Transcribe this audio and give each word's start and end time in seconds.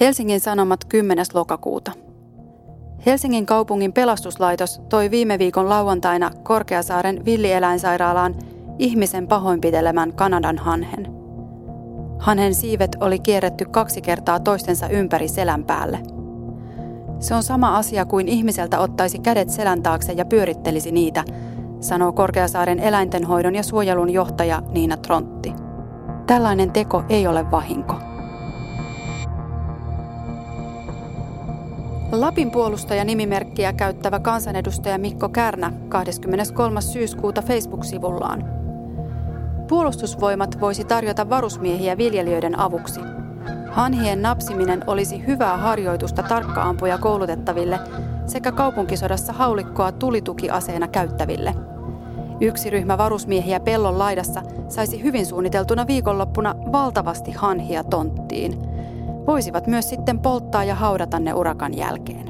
Helsingin 0.00 0.40
Sanomat 0.40 0.84
10. 0.88 1.26
lokakuuta. 1.34 1.92
Helsingin 3.06 3.46
kaupungin 3.46 3.92
pelastuslaitos 3.92 4.80
toi 4.88 5.10
viime 5.10 5.38
viikon 5.38 5.68
lauantaina 5.68 6.30
Korkeasaaren 6.42 7.24
villieläinsairaalaan 7.24 8.34
ihmisen 8.78 9.28
pahoinpitelemän 9.28 10.12
Kanadan 10.12 10.58
hanhen. 10.58 11.06
Hanhen 12.18 12.54
siivet 12.54 12.96
oli 13.00 13.18
kierretty 13.18 13.64
kaksi 13.64 14.00
kertaa 14.02 14.40
toistensa 14.40 14.88
ympäri 14.88 15.28
selän 15.28 15.64
päälle. 15.64 15.98
Se 17.20 17.34
on 17.34 17.42
sama 17.42 17.76
asia 17.76 18.04
kuin 18.04 18.28
ihmiseltä 18.28 18.78
ottaisi 18.78 19.18
kädet 19.18 19.50
selän 19.50 19.82
taakse 19.82 20.12
ja 20.12 20.24
pyörittelisi 20.24 20.92
niitä, 20.92 21.24
sanoo 21.80 22.12
Korkeasaaren 22.12 22.80
eläintenhoidon 22.80 23.54
ja 23.54 23.62
suojelun 23.62 24.10
johtaja 24.10 24.62
Niina 24.70 24.96
Trontti. 24.96 25.67
Tällainen 26.28 26.72
teko 26.72 27.02
ei 27.08 27.26
ole 27.26 27.50
vahinko. 27.50 27.94
Lapin 32.12 32.50
puolustaja 32.50 33.04
nimimerkkiä 33.04 33.72
käyttävä 33.72 34.18
kansanedustaja 34.18 34.98
Mikko 34.98 35.28
Kärnä 35.28 35.72
23. 35.88 36.80
syyskuuta 36.80 37.42
Facebook-sivullaan. 37.42 38.44
Puolustusvoimat 39.68 40.60
voisi 40.60 40.84
tarjota 40.84 41.30
varusmiehiä 41.30 41.98
viljelijöiden 41.98 42.58
avuksi. 42.58 43.00
Hanhien 43.70 44.22
napsiminen 44.22 44.84
olisi 44.86 45.26
hyvää 45.26 45.56
harjoitusta 45.56 46.22
tarkkaampuja 46.22 46.98
koulutettaville 46.98 47.78
sekä 48.26 48.52
kaupunkisodassa 48.52 49.32
haulikkoa 49.32 49.92
tulitukiaseena 49.92 50.88
käyttäville. 50.88 51.54
Yksi 52.40 52.70
ryhmä 52.70 52.98
varusmiehiä 52.98 53.60
pellon 53.60 53.98
laidassa 53.98 54.42
saisi 54.68 55.02
hyvin 55.02 55.26
suunniteltuna 55.26 55.86
viikonloppuna 55.86 56.54
valtavasti 56.72 57.32
hanhia 57.32 57.84
tonttiin– 57.84 58.58
voisivat 59.28 59.66
myös 59.66 59.88
sitten 59.88 60.18
polttaa 60.18 60.64
ja 60.64 60.74
haudata 60.74 61.18
ne 61.18 61.34
urakan 61.34 61.76
jälkeen. 61.76 62.28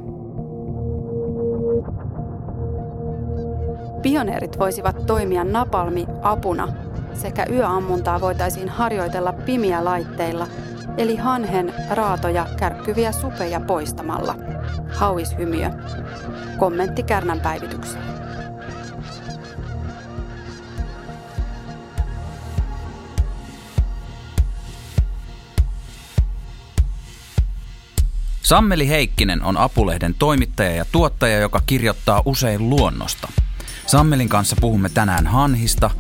Pioneerit 4.03 4.59
voisivat 4.59 5.07
toimia 5.07 5.45
napalmi 5.45 6.07
apuna 6.23 6.69
sekä 7.13 7.47
yöammuntaa 7.51 8.21
voitaisiin 8.21 8.69
harjoitella 8.69 9.33
pimiä 9.33 9.85
laitteilla, 9.85 10.47
eli 10.97 11.17
hanhen, 11.17 11.75
raatoja, 11.91 12.47
kärkkyviä 12.57 13.13
supeja 13.13 13.61
poistamalla. 13.61 14.35
Hauishymiö. 14.95 15.71
Kommentti 16.59 17.03
Kärnän 17.03 17.41
päivitykseen. 17.41 18.18
Sammeli 28.49 28.89
Heikkinen 28.89 29.43
on 29.43 29.57
Apulehden 29.57 30.15
toimittaja 30.15 30.71
ja 30.71 30.85
tuottaja, 30.93 31.39
joka 31.39 31.63
kirjoittaa 31.67 32.23
usein 32.25 32.71
luonnosta. 32.71 33.29
Sammelin 33.87 34.29
kanssa 34.29 34.57
puhumme 34.61 34.89
tänään 34.89 35.27
hanhista, 35.27 35.91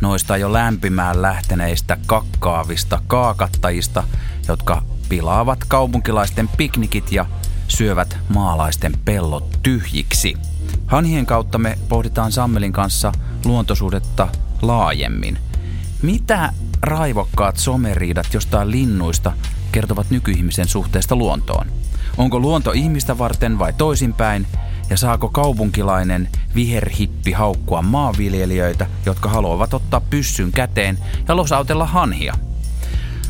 noista 0.00 0.36
jo 0.36 0.52
lämpimään 0.52 1.22
lähteneistä 1.22 1.96
kakkaavista 2.06 3.02
kaakattajista, 3.06 4.04
jotka 4.48 4.82
pilaavat 5.08 5.64
kaupunkilaisten 5.68 6.48
piknikit 6.48 7.12
ja 7.12 7.26
syövät 7.68 8.16
maalaisten 8.28 8.92
pellot 9.04 9.58
tyhjiksi. 9.62 10.34
Hanhien 10.86 11.26
kautta 11.26 11.58
me 11.58 11.78
pohditaan 11.88 12.32
Sammelin 12.32 12.72
kanssa 12.72 13.12
luontosuhdetta 13.44 14.28
laajemmin. 14.62 15.38
Mitä 16.04 16.52
raivokkaat 16.82 17.56
someriidat 17.56 18.34
jostain 18.34 18.70
linnuista 18.70 19.32
kertovat 19.72 20.10
nykyihmisen 20.10 20.68
suhteesta 20.68 21.16
luontoon? 21.16 21.66
Onko 22.16 22.40
luonto 22.40 22.72
ihmistä 22.72 23.18
varten 23.18 23.58
vai 23.58 23.72
toisinpäin? 23.72 24.46
Ja 24.90 24.96
saako 24.96 25.28
kaupunkilainen 25.28 26.28
viherhippi 26.54 27.32
haukkua 27.32 27.82
maanviljelijöitä, 27.82 28.86
jotka 29.06 29.28
haluavat 29.28 29.74
ottaa 29.74 30.00
pyssyn 30.00 30.52
käteen 30.52 30.98
ja 31.28 31.36
losautella 31.36 31.86
hanhia? 31.86 32.34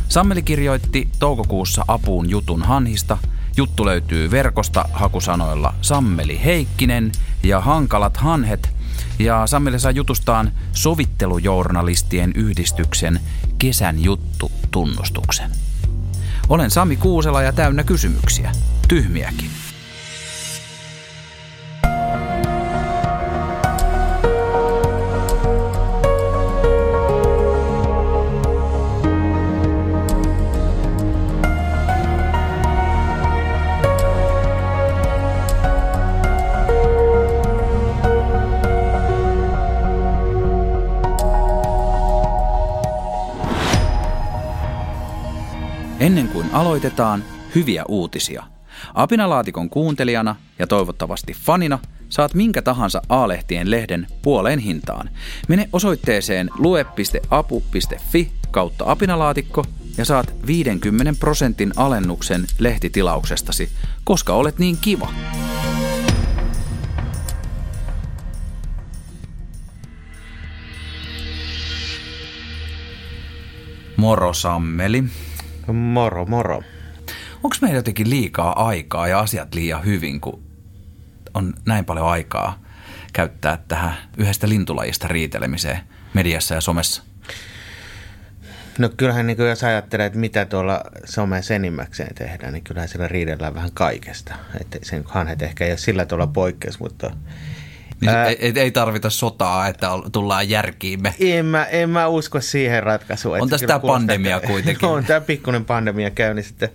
Sammeli 0.08 0.42
kirjoitti 0.42 1.08
toukokuussa 1.18 1.84
apuun 1.88 2.30
jutun 2.30 2.62
hanhista. 2.62 3.18
Juttu 3.56 3.86
löytyy 3.86 4.30
verkosta 4.30 4.84
hakusanoilla 4.92 5.74
Sammeli 5.80 6.44
Heikkinen 6.44 7.12
ja 7.42 7.60
Hankalat 7.60 8.16
hanhet. 8.16 8.73
Ja 9.18 9.46
Sammeli 9.46 9.80
saa 9.80 9.90
jutustaan 9.90 10.52
sovittelujournalistien 10.72 12.32
yhdistyksen 12.34 13.20
kesän 13.58 14.02
juttu 14.02 14.52
tunnustuksen. 14.70 15.50
Olen 16.48 16.70
Sami 16.70 16.96
Kuusela 16.96 17.42
ja 17.42 17.52
täynnä 17.52 17.84
kysymyksiä 17.84 18.52
tyhmiäkin. 18.88 19.50
Aloitetaan, 46.74 47.24
hyviä 47.54 47.84
uutisia– 47.88 48.44
Apinalaatikon 48.94 49.70
kuuntelijana 49.70 50.36
ja 50.58 50.66
toivottavasti 50.66 51.32
fanina 51.32 51.78
saat 52.08 52.34
minkä 52.34 52.62
tahansa 52.62 53.02
A-lehtien 53.08 53.70
lehden 53.70 54.06
puoleen 54.22 54.58
hintaan. 54.58 55.10
Mene 55.48 55.68
osoitteeseen 55.72 56.50
lue.apu.fi 56.58 58.32
kautta 58.50 58.84
apinalaatikko 58.88 59.64
ja 59.98 60.04
saat 60.04 60.34
50 60.46 61.20
prosentin 61.20 61.72
alennuksen 61.76 62.46
lehtitilauksestasi, 62.58 63.70
koska 64.04 64.34
olet 64.34 64.58
niin 64.58 64.76
kiva. 64.80 65.12
Moro 73.96 74.32
Sammeli. 74.32 75.04
Moro, 75.72 76.26
moro 76.26 76.62
onko 77.44 77.56
meillä 77.60 77.78
jotenkin 77.78 78.10
liikaa 78.10 78.66
aikaa 78.66 79.08
ja 79.08 79.18
asiat 79.20 79.54
liian 79.54 79.84
hyvin, 79.84 80.20
kun 80.20 80.42
on 81.34 81.54
näin 81.66 81.84
paljon 81.84 82.08
aikaa 82.08 82.58
käyttää 83.12 83.58
tähän 83.68 83.94
yhdestä 84.16 84.48
lintulajista 84.48 85.08
riitelemiseen 85.08 85.78
mediassa 86.14 86.54
ja 86.54 86.60
somessa? 86.60 87.02
No 88.78 88.88
kyllähän 88.96 89.26
niin 89.26 89.38
jos 89.38 89.64
ajattelee, 89.64 90.06
että 90.06 90.18
mitä 90.18 90.44
tuolla 90.44 90.84
somessa 91.04 91.54
enimmäkseen 91.54 92.14
tehdään, 92.14 92.52
niin 92.52 92.64
kyllähän 92.64 92.88
siellä 92.88 93.08
riidellään 93.08 93.54
vähän 93.54 93.70
kaikesta. 93.74 94.34
Että 94.60 94.78
sen 94.82 95.04
hanhet 95.06 95.42
ehkä 95.42 95.64
ei 95.64 95.70
ole 95.70 95.78
sillä 95.78 96.06
tavalla 96.06 96.26
poikkeus, 96.26 96.80
mutta 96.80 97.10
niin 98.00 98.08
ää, 98.08 98.26
ei, 98.26 98.52
ei 98.56 98.70
tarvita 98.70 99.10
sotaa, 99.10 99.68
että 99.68 99.88
tullaan 100.12 100.48
järkiimme. 100.48 101.14
En 101.20 101.46
mä, 101.46 101.64
en 101.64 101.90
mä 101.90 102.08
usko 102.08 102.40
siihen 102.40 102.82
ratkaisuun. 102.82 103.40
On 103.42 103.48
tässä 103.48 103.66
tämä 103.66 103.78
pandemia 103.78 104.40
kuitenkin. 104.40 104.88
On 104.94 105.04
tämä 105.04 105.20
pikkuinen 105.20 105.64
pandemia 105.64 106.10
käynnissä. 106.10 106.68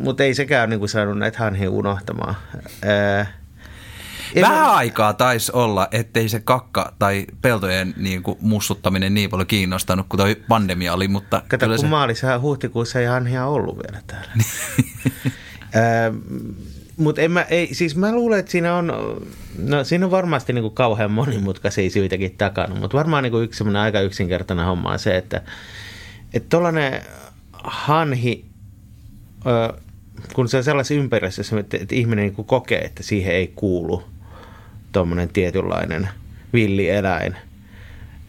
Mutta 0.00 0.24
ei 0.24 0.34
sekään 0.34 0.70
niin 0.70 0.78
kuin 0.78 0.88
saanut 0.88 1.18
näitä 1.18 1.38
hanhia 1.38 1.70
unohtamaan. 1.70 2.36
Ää, 2.82 3.26
Vähän 4.40 4.58
mä... 4.58 4.74
aikaa 4.74 5.12
taisi 5.12 5.52
olla, 5.54 5.88
ettei 5.92 6.28
se 6.28 6.40
kakka 6.40 6.92
tai 6.98 7.26
peltojen 7.42 7.94
niin 7.96 8.22
kuin 8.22 8.38
mussuttaminen 8.40 9.14
niin 9.14 9.30
paljon 9.30 9.46
kiinnostanut 9.46 10.06
kuin 10.08 10.18
toi 10.18 10.34
pandemia 10.48 10.94
oli, 10.94 11.08
mutta... 11.08 11.42
Kato, 11.48 11.66
kun 11.66 11.78
se... 11.78 11.86
maalissahan 11.86 12.40
huhtikuussa 12.40 13.00
ei 13.00 13.06
hanhia 13.06 13.46
ollut 13.46 13.76
vielä 13.76 14.02
täällä. 14.06 14.32
mutta 16.96 17.22
en 17.22 17.30
mä, 17.30 17.42
ei, 17.42 17.74
siis 17.74 17.96
mä 17.96 18.12
luulen, 18.12 18.38
että 18.38 18.52
siinä 18.52 18.74
on, 18.74 18.92
no 19.58 19.84
siinä 19.84 20.04
on 20.04 20.10
varmasti 20.10 20.52
niin 20.52 20.62
kuin 20.62 20.74
kauhean 20.74 21.10
monimutkaisia 21.10 21.90
syitäkin 21.90 22.34
takana, 22.38 22.74
mutta 22.74 22.96
varmaan 22.96 23.22
niin 23.22 23.30
kuin 23.32 23.44
yksi 23.44 23.64
aika 23.80 24.00
yksinkertainen 24.00 24.66
homma 24.66 24.92
on 24.92 24.98
se, 24.98 25.16
että 25.16 25.42
tuollainen 26.48 27.02
hanhi 27.64 28.44
kun 30.32 30.48
se 30.48 30.56
on 30.56 30.64
sellaisessa 30.64 30.94
ympäristössä, 30.94 31.60
että, 31.60 31.76
että 31.76 31.94
ihminen 31.94 32.24
niin 32.24 32.46
kokee, 32.46 32.80
että 32.80 33.02
siihen 33.02 33.34
ei 33.34 33.52
kuulu 33.54 34.02
tuommoinen 34.92 35.28
tietynlainen 35.28 36.08
villieläin. 36.52 37.36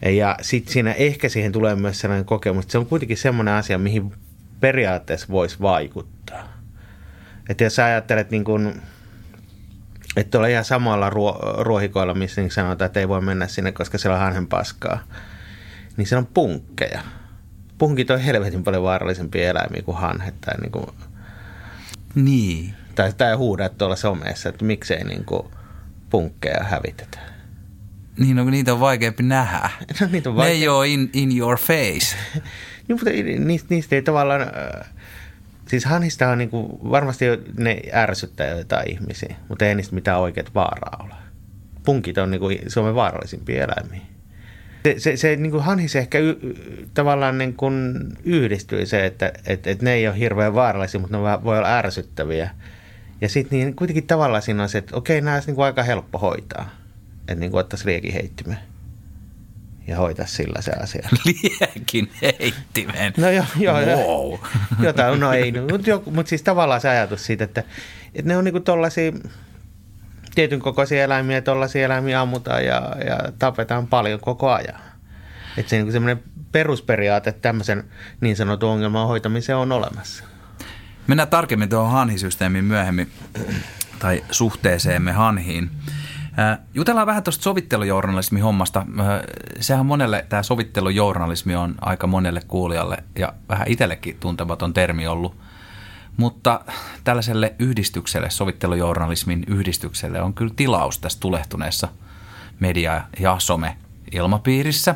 Ja 0.01 0.37
sitten 0.41 0.73
siinä 0.73 0.93
ehkä 0.93 1.29
siihen 1.29 1.51
tulee 1.51 1.75
myös 1.75 1.99
sellainen 1.99 2.25
kokemus, 2.25 2.65
että 2.65 2.71
se 2.71 2.77
on 2.77 2.85
kuitenkin 2.85 3.17
semmoinen 3.17 3.53
asia, 3.53 3.77
mihin 3.77 4.11
periaatteessa 4.59 5.27
voisi 5.29 5.57
vaikuttaa. 5.61 6.54
Että 7.49 7.63
jos 7.63 7.75
sä 7.75 7.85
ajattelet 7.85 8.31
niin 8.31 8.43
kuin, 8.43 8.81
että 10.15 10.39
ole 10.39 10.51
ihan 10.51 10.65
samalla 10.65 11.09
ruo- 11.09 11.63
ruohikoilla, 11.63 12.13
missä 12.13 12.41
niin 12.41 12.51
sanotaan, 12.51 12.85
että 12.85 12.99
ei 12.99 13.07
voi 13.07 13.21
mennä 13.21 13.47
sinne, 13.47 13.71
koska 13.71 13.97
siellä 13.97 14.15
on 14.15 14.21
hanhen 14.23 14.47
paskaa, 14.47 14.99
niin 15.97 16.07
se 16.07 16.17
on 16.17 16.25
punkkeja 16.25 17.01
punkit 17.77 18.11
on 18.11 18.19
helvetin 18.19 18.63
paljon 18.63 18.83
vaarallisempia 18.83 19.49
eläimiä 19.49 19.81
kuin 19.81 19.97
hanhet 19.97 20.41
tai, 20.41 20.53
niin 20.61 20.71
kuin, 20.71 20.85
Niin. 22.15 22.73
tai, 22.95 23.13
tai 23.13 23.33
huudat 23.35 23.77
tuolla 23.77 23.95
somessa, 23.95 24.49
että 24.49 24.65
miksei 24.65 25.03
niin 25.03 25.25
kuin, 25.25 25.47
punkkeja 26.09 26.63
hävitetä. 26.63 27.19
Niin, 28.17 28.35
no, 28.35 28.43
niitä 28.43 28.73
on 28.73 28.79
vaikeampi 28.79 29.23
nähdä. 29.23 29.69
No, 30.01 30.07
niitä 30.11 30.29
on 30.29 30.35
Ne 30.35 30.41
vaikea- 30.41 30.51
ei 30.53 30.67
ole 30.67 30.87
in, 30.87 31.09
in 31.13 31.37
your 31.37 31.57
face. 31.57 32.15
Niin, 32.87 32.95
mutta 32.95 33.09
niistä, 33.45 33.67
niistä 33.69 33.95
ei 33.95 34.01
tavallaan, 34.01 34.41
äh, 34.41 34.87
siis 35.67 35.85
hanhista 35.85 36.29
on 36.29 36.37
niinku, 36.37 36.79
varmasti 36.91 37.25
ne 37.57 37.81
ärsyttää 37.93 38.47
jotain 38.47 38.91
ihmisiä, 38.91 39.35
mutta 39.49 39.65
ei 39.65 39.75
niistä 39.75 39.95
mitään 39.95 40.19
oikeat 40.19 40.55
vaaraa 40.55 41.05
ole. 41.05 41.15
Punkit 41.85 42.17
on 42.17 42.31
niinku 42.31 42.49
Suomen 42.67 42.95
vaarallisimpia 42.95 43.63
eläimiä. 43.63 44.01
Se, 44.83 44.95
se, 44.97 45.17
se 45.17 45.35
niinku 45.35 45.59
hanhis 45.59 45.95
ehkä 45.95 46.19
y, 46.19 46.35
tavallaan 46.93 47.37
niinku 47.37 47.71
yhdistyy 48.23 48.85
se, 48.85 49.05
että 49.05 49.31
et, 49.45 49.67
et 49.67 49.81
ne 49.81 49.93
ei 49.93 50.07
ole 50.07 50.19
hirveän 50.19 50.55
vaarallisia, 50.55 50.99
mutta 50.99 51.17
ne 51.17 51.43
voi 51.43 51.57
olla 51.57 51.77
ärsyttäviä. 51.77 52.49
Ja 53.21 53.29
sitten 53.29 53.59
niin 53.59 53.75
kuitenkin 53.75 54.07
tavallaan 54.07 54.41
siinä 54.41 54.63
on 54.63 54.69
se, 54.69 54.77
että 54.77 54.95
okei, 54.95 55.21
nämä 55.21 55.35
olisi 55.35 55.47
niinku 55.47 55.61
aika 55.61 55.83
helppo 55.83 56.17
hoitaa. 56.17 56.69
Että 57.19 57.35
niinku 57.35 57.57
ottaisi 57.57 57.85
riekiheittimen 57.85 58.57
ja 59.87 59.97
hoitaa 59.97 60.25
sillä 60.25 60.61
se 60.61 60.71
asia. 60.71 61.09
Liekin 61.25 62.11
heittimen. 62.21 63.13
No 63.17 63.29
joo, 63.29 63.45
joo, 63.59 63.75
wow. 63.79 63.89
joo. 63.89 64.39
Jotain, 64.87 65.19
no 65.19 65.33
ei, 65.33 65.51
mutta 65.51 66.11
mut 66.11 66.27
siis 66.27 66.43
tavallaan 66.43 66.81
se 66.81 66.89
ajatus 66.89 67.25
siitä, 67.25 67.43
että, 67.43 67.63
että 68.15 68.29
ne 68.29 68.37
on 68.37 68.43
niinku 68.43 68.59
tollaisia 68.59 69.11
tietyn 70.35 70.59
kokoisia 70.59 71.03
eläimiä, 71.03 71.41
tollaisia 71.41 71.85
eläimiä 71.85 72.21
ammutaan 72.21 72.65
ja, 72.65 72.95
ja 73.07 73.19
tapetaan 73.39 73.87
paljon 73.87 74.19
koko 74.19 74.51
ajan. 74.51 74.81
Että 75.57 75.69
se 75.69 75.75
niinku 75.75 75.91
semmoinen 75.91 76.23
perusperiaate 76.51 77.31
tämmöisen 77.31 77.83
niin 78.21 78.35
sanotun 78.35 78.69
ongelman 78.69 79.07
hoitamiseen 79.07 79.57
on 79.57 79.71
olemassa. 79.71 80.23
Mennään 81.07 81.29
tarkemmin 81.29 81.69
tuohon 81.69 81.91
hanhisysteemiin 81.91 82.65
myöhemmin, 82.65 83.11
tai 83.99 84.23
suhteeseemme 84.31 85.11
hanhiin. 85.11 85.69
Äh, 86.39 86.59
Jutellaan 86.73 87.07
vähän 87.07 87.23
tuosta 87.23 87.43
sovittelujournalismin 87.43 88.43
hommasta. 88.43 88.79
Äh, 88.79 89.05
Sehän 89.59 89.79
on 89.79 89.85
monelle, 89.85 90.25
tämä 90.29 90.43
sovittelujournalismi 90.43 91.55
on 91.55 91.75
aika 91.81 92.07
monelle 92.07 92.41
kuulijalle 92.47 93.03
ja 93.19 93.33
vähän 93.49 93.67
itsellekin 93.67 94.17
tuntematon 94.19 94.73
termi 94.73 95.07
ollut. 95.07 95.35
Mutta 96.17 96.61
tällaiselle 97.03 97.55
yhdistykselle, 97.59 98.29
sovittelujournalismin 98.29 99.43
yhdistykselle 99.47 100.21
on 100.21 100.33
kyllä 100.33 100.53
tilaus 100.55 100.99
tässä 100.99 101.19
tulehtuneessa 101.19 101.87
media- 102.59 103.03
ja 103.19 103.39
some-ilmapiirissä, 103.39 104.95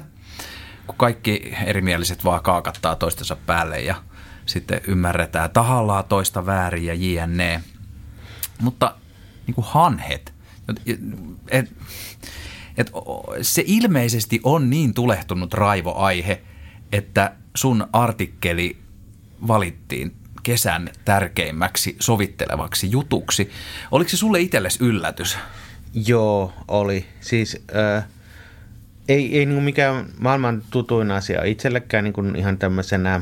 kun 0.87 0.95
kaikki 0.95 1.55
erimieliset 1.65 2.25
vaan 2.25 2.43
kaakattaa 2.43 2.95
toistensa 2.95 3.35
päälle 3.45 3.79
ja 3.79 3.95
sitten 4.45 4.81
ymmärretään 4.87 5.49
tahallaan 5.49 6.05
toista 6.05 6.45
väärin 6.45 6.85
ja 6.85 6.93
jne. 6.93 7.63
Mutta 8.61 8.95
niin 9.47 9.55
kuin 9.55 9.67
hanhet, 9.69 10.33
et, 11.51 11.71
et, 12.77 12.91
se 13.41 13.63
ilmeisesti 13.65 14.39
on 14.43 14.69
niin 14.69 14.93
tulehtunut 14.93 15.53
raivoaihe, 15.53 16.41
että 16.91 17.31
sun 17.55 17.87
artikkeli 17.93 18.77
valittiin 19.47 20.15
kesän 20.43 20.89
tärkeimmäksi 21.05 21.95
sovittelevaksi 21.99 22.91
jutuksi. 22.91 23.49
Oliko 23.91 24.09
se 24.09 24.17
sulle 24.17 24.39
itsellesi 24.39 24.83
yllätys? 24.83 25.37
Joo, 25.93 26.53
oli. 26.67 27.05
Siis 27.21 27.63
äh, 27.75 28.05
ei, 29.07 29.39
ei 29.39 29.45
niin 29.45 29.63
mikään 29.63 30.05
maailman 30.19 30.63
tutuin 30.71 31.11
asia 31.11 31.43
itsellekään 31.43 32.03
niin 32.03 32.35
ihan 32.35 32.57
tämmöisenä 32.57 33.21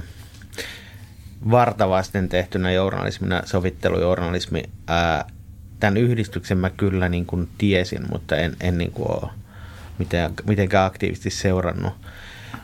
vartavasten 1.52 2.30
tehtynä 2.30 2.72
journalismina, 2.72 3.42
sovittelujournalismi. 3.46 4.64
Ää, 4.88 5.26
tämän 5.79 5.97
yhdistyksen 5.97 6.57
mä 6.57 6.69
kyllä 6.69 7.09
niin 7.09 7.25
kuin 7.25 7.50
tiesin, 7.57 8.01
mutta 8.12 8.35
en, 8.35 8.56
en 8.62 8.77
niin 8.77 8.91
kuin 8.91 9.12
ole 9.12 9.31
miten, 9.97 10.31
mitenkään 10.47 10.85
aktiivisesti 10.85 11.29
seurannut. 11.29 11.94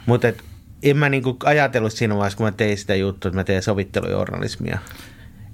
Mutta 0.05 0.27
et, 0.27 0.43
en 0.83 0.97
mä 0.97 1.09
niin 1.09 1.23
kuin 1.23 1.37
ajatellut 1.43 1.93
siinä 1.93 2.15
vaiheessa, 2.15 2.37
kun 2.37 2.45
mä 2.45 2.51
tein 2.51 2.77
sitä 2.77 2.95
juttua, 2.95 3.29
että 3.29 3.39
mä 3.39 3.43
teen 3.43 3.63
sovittelujournalismia. 3.63 4.77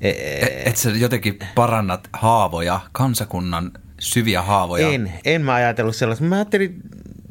E- 0.02 0.10
e- 0.10 0.64
Että 0.66 0.82
sä 0.82 0.90
jotenkin 0.90 1.40
parannat 1.56 2.10
haavoja, 2.14 2.80
kansakunnan 2.92 3.72
syviä 4.00 4.42
haavoja. 4.42 4.90
En, 4.90 5.14
en 5.26 5.42
mä 5.42 5.54
ajatellut 5.54 5.96
sellaista. 5.96 6.26
Mä 6.26 6.36
ajattelin, 6.36 6.82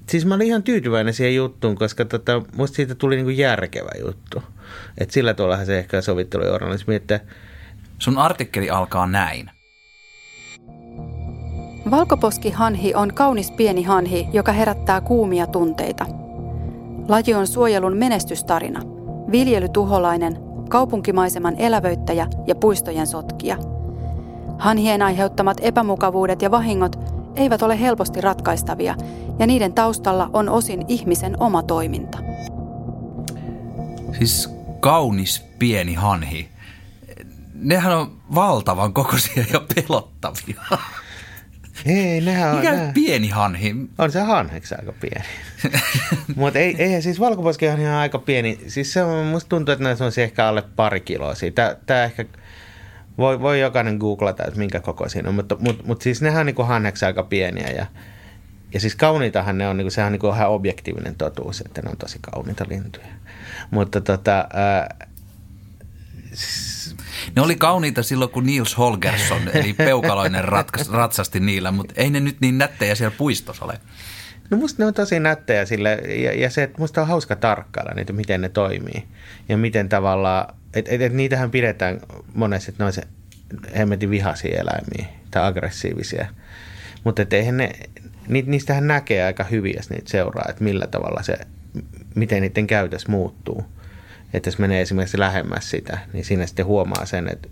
siis 0.08 0.26
mä 0.26 0.34
olin 0.34 0.46
ihan 0.46 0.62
tyytyväinen 0.62 1.14
siihen 1.14 1.34
juttuun, 1.34 1.76
koska 1.76 2.04
tota, 2.04 2.42
musta 2.56 2.76
siitä 2.76 2.94
tuli 2.94 3.16
niinku 3.16 3.30
järkevä 3.30 3.90
juttu. 4.00 4.42
Et 4.98 5.10
sillä 5.10 5.34
tuollahan 5.34 5.66
se 5.66 5.78
ehkä 5.78 6.00
sovittelujournalismi, 6.00 6.94
että 6.94 7.20
Sun 7.98 8.18
artikkeli 8.18 8.70
alkaa 8.70 9.06
näin. 9.06 9.50
Valkoposkihanhi 11.90 12.94
on 12.94 13.14
kaunis 13.14 13.50
pieni 13.50 13.82
hanhi, 13.82 14.28
joka 14.32 14.52
herättää 14.52 15.00
kuumia 15.00 15.46
tunteita. 15.46 16.06
Laji 17.08 17.34
on 17.34 17.46
suojelun 17.46 17.96
menestystarina, 17.96 18.82
viljelytuholainen, 19.30 20.38
kaupunkimaiseman 20.68 21.54
elävöittäjä 21.56 22.26
ja 22.46 22.54
puistojen 22.54 23.06
sotkija. 23.06 23.56
Hanhien 24.58 25.02
aiheuttamat 25.02 25.56
epämukavuudet 25.60 26.42
ja 26.42 26.50
vahingot 26.50 26.98
eivät 27.36 27.62
ole 27.62 27.80
helposti 27.80 28.20
ratkaistavia, 28.20 28.94
ja 29.38 29.46
niiden 29.46 29.72
taustalla 29.72 30.30
on 30.32 30.48
osin 30.48 30.84
ihmisen 30.88 31.42
oma 31.42 31.62
toiminta. 31.62 32.18
Siis 34.18 34.50
kaunis 34.80 35.44
pieni 35.58 35.94
hanhi. 35.94 36.48
Nehän 37.54 37.98
on 37.98 38.12
valtavan 38.34 38.92
kokoisia 38.92 39.44
ja 39.52 39.60
pelottavia. 39.74 40.62
Ei, 41.86 42.20
nehän 42.20 42.50
on, 42.50 42.56
Mikä 42.56 42.72
nehän, 42.72 42.94
pieni 42.94 43.28
hanhi? 43.28 43.74
on 43.98 44.12
se 44.12 44.20
hanheksi 44.20 44.74
aika 44.74 44.92
pieni. 45.00 45.24
Mutta 46.36 46.58
ei, 46.58 46.76
ei, 46.78 47.02
siis 47.02 47.20
valkoposkihan 47.20 47.80
on 47.80 47.86
aika 47.86 48.18
pieni. 48.18 48.58
Siis 48.66 48.92
se 48.92 49.02
on, 49.02 49.26
musta 49.26 49.48
tuntuu, 49.48 49.72
että 49.72 49.84
näissä 49.84 50.04
on 50.04 50.12
ehkä 50.16 50.46
alle 50.46 50.62
pari 50.76 51.00
kiloa. 51.00 51.34
Tää, 51.54 51.76
tää 51.86 52.04
ehkä, 52.04 52.24
voi, 53.18 53.40
voi 53.40 53.60
jokainen 53.60 53.96
googlata, 53.96 54.44
että 54.44 54.58
minkä 54.58 54.80
koko 54.80 55.08
siinä 55.08 55.28
on, 55.28 55.34
mutta 55.34 55.56
mut, 55.60 55.86
mut 55.86 56.02
siis 56.02 56.22
nehän 56.22 56.40
on 56.40 56.46
niinku 56.46 56.62
hanheksi 56.62 57.04
aika 57.04 57.22
pieniä 57.22 57.68
ja 57.68 57.86
ja 58.74 58.80
siis 58.80 58.96
kauniitahan 58.96 59.58
ne 59.58 59.68
on, 59.68 59.76
niinku, 59.76 59.90
sehän 59.90 60.06
on 60.06 60.12
niinku 60.12 60.28
ihan 60.28 60.50
objektiivinen 60.50 61.14
totuus, 61.14 61.60
että 61.60 61.82
ne 61.82 61.90
on 61.90 61.96
tosi 61.96 62.18
kauniita 62.20 62.66
lintuja. 62.68 63.06
Mutta 63.70 64.00
tota, 64.00 64.48
ää, 64.52 65.08
Ne 67.36 67.42
oli 67.42 67.56
kauniita 67.56 68.02
silloin, 68.02 68.30
kun 68.30 68.46
Niels 68.46 68.78
Holgersson, 68.78 69.42
eli 69.54 69.72
peukaloinen 69.72 70.44
ratkas, 70.44 70.90
ratsasti 70.90 71.40
niillä, 71.40 71.70
mutta 71.70 71.94
ei 71.96 72.10
ne 72.10 72.20
nyt 72.20 72.36
niin 72.40 72.58
nättejä 72.58 72.94
siellä 72.94 73.16
puistossa 73.18 73.64
ole. 73.64 73.80
No 74.50 74.56
musta 74.56 74.82
ne 74.82 74.86
on 74.86 74.94
tosi 74.94 75.20
nättejä 75.20 75.64
sille, 75.64 75.94
ja, 75.94 76.32
ja 76.32 76.50
se, 76.50 76.62
että 76.62 76.78
musta 76.78 77.00
on 77.00 77.08
hauska 77.08 77.36
tarkkailla 77.36 77.92
niitä, 77.94 78.12
miten 78.12 78.40
ne 78.40 78.48
toimii. 78.48 79.04
Ja 79.48 79.56
miten 79.56 79.88
tavallaan, 79.88 80.54
että 80.74 80.94
et, 80.94 81.02
et 81.02 81.12
niitähän 81.12 81.50
pidetään 81.50 82.00
monesti, 82.34 82.70
että 82.70 82.84
ne 82.84 82.86
on 82.86 82.92
se 82.92 83.02
hemmetin 83.78 84.10
vihaisia 84.10 84.60
eläimiä 84.60 85.06
tai 85.30 85.46
aggressiivisia. 85.46 86.26
Mutta 87.04 87.22
eihän 87.30 87.56
ne, 87.56 87.70
ni, 88.28 88.44
niistähän 88.46 88.86
näkee 88.86 89.24
aika 89.24 89.44
hyvin, 89.44 89.74
jos 89.76 89.90
niitä 89.90 90.10
seuraa, 90.10 90.46
että 90.48 90.64
millä 90.64 90.86
tavalla 90.86 91.22
se, 91.22 91.38
miten 92.14 92.42
niiden 92.42 92.66
käytös 92.66 93.08
muuttuu. 93.08 93.64
Että 94.32 94.48
jos 94.48 94.58
menee 94.58 94.80
esimerkiksi 94.80 95.18
lähemmäs 95.18 95.70
sitä, 95.70 95.98
niin 96.12 96.24
siinä 96.24 96.46
sitten 96.46 96.66
huomaa 96.66 97.06
sen, 97.06 97.28
että 97.32 97.48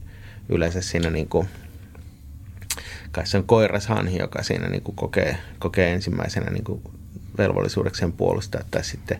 yleensä 0.48 0.80
siinä 0.80 1.10
niin 1.10 1.28
kuin, 1.28 1.48
kai 3.12 3.26
se 3.26 3.38
on 3.38 3.44
koirashanhi, 3.44 4.18
joka 4.18 4.42
siinä 4.42 4.68
niin 4.68 4.82
kuin 4.82 4.96
kokee, 4.96 5.36
kokee 5.58 5.92
ensimmäisenä 5.92 6.50
niin 6.50 6.64
kuin 6.64 6.82
velvollisuudekseen 7.38 8.12
puolustaa. 8.12 8.60
Tai 8.70 8.84
sitten, 8.84 9.18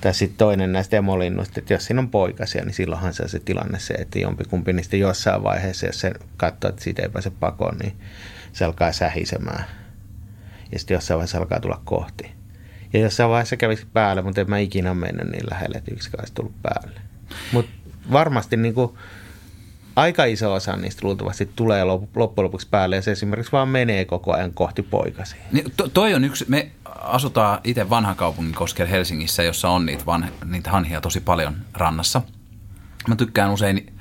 tai 0.00 0.14
sitten 0.14 0.38
toinen 0.38 0.72
näistä 0.72 0.96
emolinnuista, 0.96 1.60
että 1.60 1.74
jos 1.74 1.84
siinä 1.84 2.00
on 2.00 2.10
poikasia, 2.10 2.64
niin 2.64 2.74
silloinhan 2.74 3.14
se 3.14 3.22
on 3.22 3.28
se 3.28 3.40
tilanne 3.40 3.78
se, 3.78 3.94
että 3.94 4.18
jompikumpi 4.18 4.72
niistä 4.72 4.96
jossain 4.96 5.42
vaiheessa, 5.42 5.86
jos 5.86 6.00
se 6.00 6.12
katsoo, 6.36 6.70
että 6.70 6.84
siitä 6.84 7.02
ei 7.02 7.08
pääse 7.08 7.30
pakoon, 7.30 7.76
niin 7.78 7.96
se 8.52 8.64
alkaa 8.64 8.92
sähisemään. 8.92 9.64
Ja 10.72 10.78
sitten 10.78 10.94
jossain 10.94 11.16
vaiheessa 11.16 11.38
alkaa 11.38 11.60
tulla 11.60 11.80
kohti. 11.84 12.37
Ja 12.92 13.00
jossain 13.00 13.30
vaiheessa 13.30 13.56
kävisi 13.56 13.86
päälle, 13.92 14.22
mutta 14.22 14.40
en 14.40 14.50
mä 14.50 14.58
ikinä 14.58 14.94
mennyt 14.94 15.28
niin 15.30 15.50
lähelle, 15.50 15.78
että 15.78 15.94
yksikään 15.94 16.22
olisi 16.22 16.34
tullut 16.34 16.62
päälle. 16.62 17.00
Mutta 17.52 17.70
varmasti 18.12 18.56
niin 18.56 18.74
kuin, 18.74 18.92
aika 19.96 20.24
iso 20.24 20.52
osa 20.52 20.76
niistä 20.76 21.00
luultavasti 21.06 21.50
tulee 21.56 21.84
loppujen 21.84 22.44
lopuksi 22.44 22.68
päälle 22.70 22.96
ja 22.96 23.02
se 23.02 23.12
esimerkiksi 23.12 23.52
vaan 23.52 23.68
menee 23.68 24.04
koko 24.04 24.32
ajan 24.32 24.52
kohti 24.52 24.82
poikasia. 24.82 25.40
Niin, 25.52 25.72
to, 25.76 25.88
toi 25.88 26.14
on 26.14 26.24
yksi, 26.24 26.44
me 26.48 26.70
asutaan 26.84 27.60
itse 27.64 27.90
vanhan 27.90 28.16
kaupungin 28.16 28.54
koskella 28.54 28.90
Helsingissä, 28.90 29.42
jossa 29.42 29.68
on 29.68 29.86
niitä, 29.86 30.06
vanhe, 30.06 30.30
niitä 30.44 30.70
hanhia 30.70 31.00
tosi 31.00 31.20
paljon 31.20 31.56
rannassa. 31.74 32.22
Mä 33.08 33.16
tykkään 33.16 33.50
usein, 33.50 33.92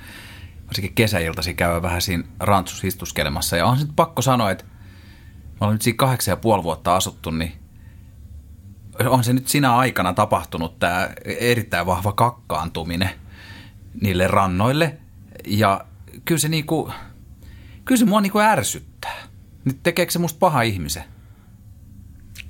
varsinkin 0.67 0.96
kesäiltasi 0.96 1.53
käydä 1.53 1.82
vähän 1.82 2.01
siinä 2.01 2.24
rantsus 2.39 2.84
istuskelemassa 2.84 3.58
ja 3.58 3.65
on 3.65 3.77
sitten 3.77 3.96
pakko 3.96 4.22
sanoa, 4.22 4.51
että 4.51 4.63
mä 5.62 5.67
olen 5.67 5.74
nyt 5.74 5.82
siinä 5.82 5.98
kahdeksan 5.98 6.32
ja 6.32 6.38
puoli 6.38 6.63
vuotta 6.63 6.96
asuttu, 6.96 7.32
niin 7.32 7.53
on 9.06 9.24
se 9.24 9.34
nyt 9.34 9.48
sinä 9.48 9.75
aikana 9.75 10.13
tapahtunut 10.13 10.80
tämä 10.80 11.10
erittäin 11.25 11.86
vahva 11.86 12.12
kakkaantuminen 12.12 13.10
niille 14.01 14.27
rannoille. 14.27 14.98
Ja 15.48 15.86
kyllä 16.25 16.39
se, 16.39 16.48
niinku, 16.48 16.92
kyllä 17.86 18.00
se 18.00 18.06
mua 18.06 18.22
niinku 18.22 18.39
ärsyttää. 18.39 19.18
Nyt 19.66 19.84
tekeekö 19.84 20.12
se 20.12 20.20
musta 20.20 20.39
paha 20.39 20.62
ihmisen? 20.62 21.04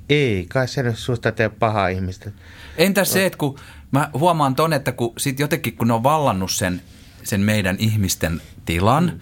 Ei, 0.08 0.46
kai 0.48 0.68
se 0.68 0.82
nyt 0.82 0.98
susta 0.98 1.32
tee 1.32 1.48
paha 1.48 1.88
ihmistä. 1.88 2.30
Entä 2.76 3.04
se, 3.04 3.26
että 3.26 3.38
kun 3.38 3.58
mä 3.90 4.10
huomaan 4.14 4.54
ton, 4.54 4.72
että 4.72 4.92
kun 4.92 5.12
sit 5.18 5.40
jotenkin 5.40 5.76
kun 5.76 5.88
ne 5.88 5.94
on 5.94 6.02
vallannut 6.02 6.52
sen, 6.52 6.82
sen 7.24 7.40
meidän 7.40 7.76
ihmisten 7.78 8.40
tilan, 8.64 9.04
mm. 9.04 9.20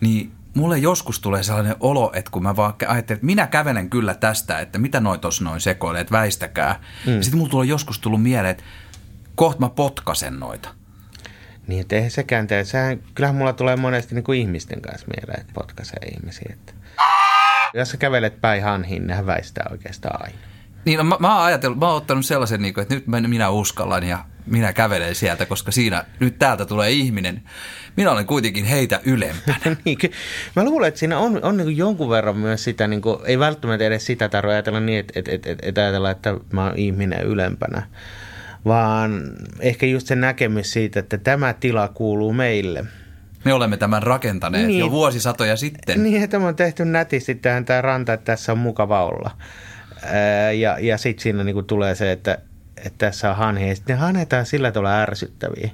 niin 0.00 0.32
mulle 0.54 0.78
joskus 0.78 1.20
tulee 1.20 1.42
sellainen 1.42 1.76
olo, 1.80 2.12
että 2.14 2.30
kun 2.30 2.42
mä 2.42 2.56
vaan 2.56 2.74
ajattelen, 2.88 3.16
että 3.16 3.26
minä 3.26 3.46
kävelen 3.46 3.90
kyllä 3.90 4.14
tästä, 4.14 4.60
että 4.60 4.78
mitä 4.78 5.00
noin 5.00 5.20
tuossa 5.20 5.44
noin 5.44 5.60
sekoilee, 5.60 6.00
että 6.00 6.12
väistäkää. 6.12 6.80
Mm. 7.06 7.22
Sitten 7.22 7.38
mulla 7.38 7.50
tulee 7.50 7.66
joskus 7.66 7.98
tullut 7.98 8.22
mieleen, 8.22 8.50
että 8.50 8.64
kohta 9.34 9.60
mä 9.60 9.68
potkasen 9.68 10.40
noita. 10.40 10.68
Niin, 11.66 11.80
että 11.80 11.96
eihän 11.96 12.10
sekään 12.10 12.46
tee. 12.46 12.64
Sehän, 12.64 12.98
kyllähän 13.14 13.36
mulla 13.36 13.52
tulee 13.52 13.76
monesti 13.76 14.14
niin 14.14 14.24
kuin 14.24 14.40
ihmisten 14.40 14.80
kanssa 14.80 15.06
mieleen, 15.16 15.40
että 15.40 15.52
potkaisee 15.54 16.00
ihmisiä. 16.16 16.48
Että. 16.52 16.72
Jos 17.74 17.90
sä 17.90 17.96
kävelet 17.96 18.40
päin 18.40 18.62
hanhiin, 18.62 19.06
nehän 19.06 19.26
väistää 19.26 19.66
oikeastaan 19.70 20.22
aina. 20.22 20.38
Niin, 20.84 20.98
no, 20.98 21.04
mä, 21.04 21.16
mä, 21.20 21.36
oon 21.36 21.44
ajatellut, 21.44 21.78
mä 21.78 21.86
oon 21.86 21.96
ottanut 21.96 22.26
sellaisen, 22.26 22.62
niin 22.62 22.74
kuin, 22.74 22.82
että 22.82 22.94
nyt 22.94 23.06
minä 23.06 23.50
uskallan 23.50 24.04
ja 24.04 24.24
minä 24.46 24.72
kävelen 24.72 25.14
sieltä, 25.14 25.46
koska 25.46 25.72
siinä 25.72 26.04
nyt 26.20 26.38
täältä 26.38 26.66
tulee 26.66 26.90
ihminen. 26.90 27.42
Minä 27.98 28.10
olen 28.10 28.26
kuitenkin 28.26 28.64
heitä 28.64 29.00
ylempänä. 29.04 29.76
niin, 29.84 29.98
mä 30.56 30.64
luulen, 30.64 30.88
että 30.88 31.00
siinä 31.00 31.18
on, 31.18 31.44
on 31.44 31.56
niin 31.56 31.76
jonkun 31.76 32.10
verran 32.10 32.36
myös 32.36 32.64
sitä, 32.64 32.86
niin 32.86 33.02
kuin, 33.02 33.18
ei 33.24 33.38
välttämättä 33.38 33.84
edes 33.84 34.06
sitä 34.06 34.28
tarvitse 34.28 34.52
ajatella 34.52 34.80
niin, 34.80 34.98
että, 34.98 35.12
että, 35.16 35.32
että, 35.32 35.56
että 35.62 35.80
ajatella, 35.80 36.10
että 36.10 36.34
mä 36.52 36.64
oon 36.64 36.76
ihminen 36.76 37.22
ylempänä, 37.22 37.82
vaan 38.64 39.22
ehkä 39.60 39.86
just 39.86 40.06
se 40.06 40.16
näkemys 40.16 40.72
siitä, 40.72 41.00
että 41.00 41.18
tämä 41.18 41.52
tila 41.52 41.88
kuuluu 41.88 42.32
meille– 42.32 42.84
me 43.44 43.52
olemme 43.52 43.76
tämän 43.76 44.02
rakentaneet 44.02 44.66
niin. 44.66 44.80
jo 44.80 44.90
vuosisatoja 44.90 45.56
sitten. 45.56 46.02
Niin, 46.02 46.22
että 46.22 46.38
on 46.38 46.56
tehty 46.56 46.84
nätisti 46.84 47.34
tähän 47.34 47.64
tämä 47.64 47.82
ranta, 47.82 48.12
että 48.12 48.24
tässä 48.24 48.52
on 48.52 48.58
mukava 48.58 49.04
olla. 49.04 49.30
Ää, 50.04 50.52
ja 50.52 50.78
ja 50.80 50.98
sitten 50.98 51.22
siinä 51.22 51.44
niinku 51.44 51.62
tulee 51.62 51.94
se, 51.94 52.12
että, 52.12 52.38
että 52.76 52.98
tässä 52.98 53.30
on 53.30 53.36
hanhi. 53.36 53.68
Ja 53.68 53.74
sitten 53.74 53.96
ne 53.96 54.00
hanetaan 54.00 54.46
sillä 54.46 54.72
tavalla 54.72 55.00
ärsyttäviä, 55.00 55.70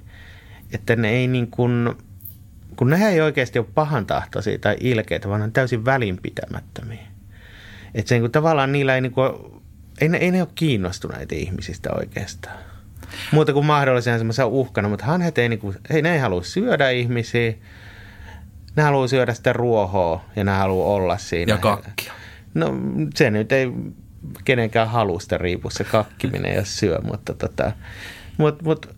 että 0.72 0.96
ne 0.96 1.10
ei 1.10 1.26
niin 1.26 1.50
kuin, 1.50 1.94
kun 2.76 2.90
ne 2.90 3.08
ei 3.08 3.20
oikeasti 3.20 3.58
ole 3.58 3.66
pahan 3.74 4.06
tahtoisia 4.06 4.58
tai 4.58 4.76
ilkeitä, 4.80 5.28
vaan 5.28 5.42
on 5.42 5.52
täysin 5.52 5.84
välinpitämättömiä. 5.84 7.06
Että 7.94 8.08
se 8.08 8.14
niin 8.14 8.22
kuin, 8.22 8.32
tavallaan 8.32 8.72
niillä 8.72 8.94
ei, 8.94 9.00
niin 9.00 9.12
kuin, 9.12 9.32
ei, 10.00 10.08
ne, 10.08 10.18
ei 10.18 10.30
ne 10.30 10.42
ole 10.42 10.48
kiinnostuneita 10.54 11.34
ihmisistä 11.34 11.90
oikeastaan. 11.92 12.58
Muuta 13.32 13.52
kuin 13.52 13.66
mahdollisena 13.66 14.18
semmoisen 14.18 14.46
uhkana, 14.46 14.88
mutta 14.88 15.04
hanhet 15.04 15.38
ei, 15.38 15.48
niinku, 15.48 15.74
ei, 15.90 16.02
ne 16.02 16.12
ei 16.12 16.18
halua 16.18 16.42
syödä 16.42 16.90
ihmisiä. 16.90 17.54
Ne 18.76 18.82
haluaa 18.82 19.08
syödä 19.08 19.34
sitä 19.34 19.52
ruohoa 19.52 20.24
ja 20.36 20.44
ne 20.44 20.52
haluaa 20.52 20.88
olla 20.88 21.18
siinä. 21.18 21.52
Ja 21.52 21.58
kakkia. 21.58 22.12
No 22.54 22.74
se 23.14 23.30
nyt 23.30 23.52
ei 23.52 23.72
kenenkään 24.44 24.88
halusta 24.88 25.38
riipu 25.38 25.70
se 25.70 25.84
kakkiminen, 25.84 26.54
jos 26.54 26.78
syö, 26.78 26.98
mutta 27.02 27.34
tota, 27.34 27.72
mut, 28.38 28.62
mut, 28.62 28.96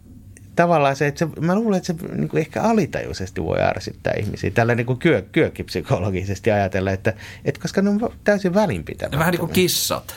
tavallaan 0.56 0.96
se, 0.96 1.06
että 1.06 1.18
se, 1.18 1.28
mä 1.40 1.54
luulen, 1.54 1.76
että 1.76 1.86
se 1.86 2.14
niin 2.14 2.28
kuin 2.28 2.40
ehkä 2.40 2.62
alitajuisesti 2.62 3.42
voi 3.42 3.60
ärsyttää 3.60 4.12
ihmisiä. 4.18 4.50
Tällä 4.50 4.74
niin 4.74 4.86
kuin 4.86 4.98
kyö, 4.98 5.22
kyökkipsykologisesti 5.32 6.50
ajatella, 6.50 6.90
että, 6.90 7.14
että 7.44 7.60
koska 7.60 7.82
ne 7.82 7.90
on 7.90 8.12
täysin 8.24 8.54
välinpitämättömiä. 8.54 9.18
Vähän 9.18 9.32
niin 9.32 9.40
kuin 9.40 9.52
kissat. 9.52 10.14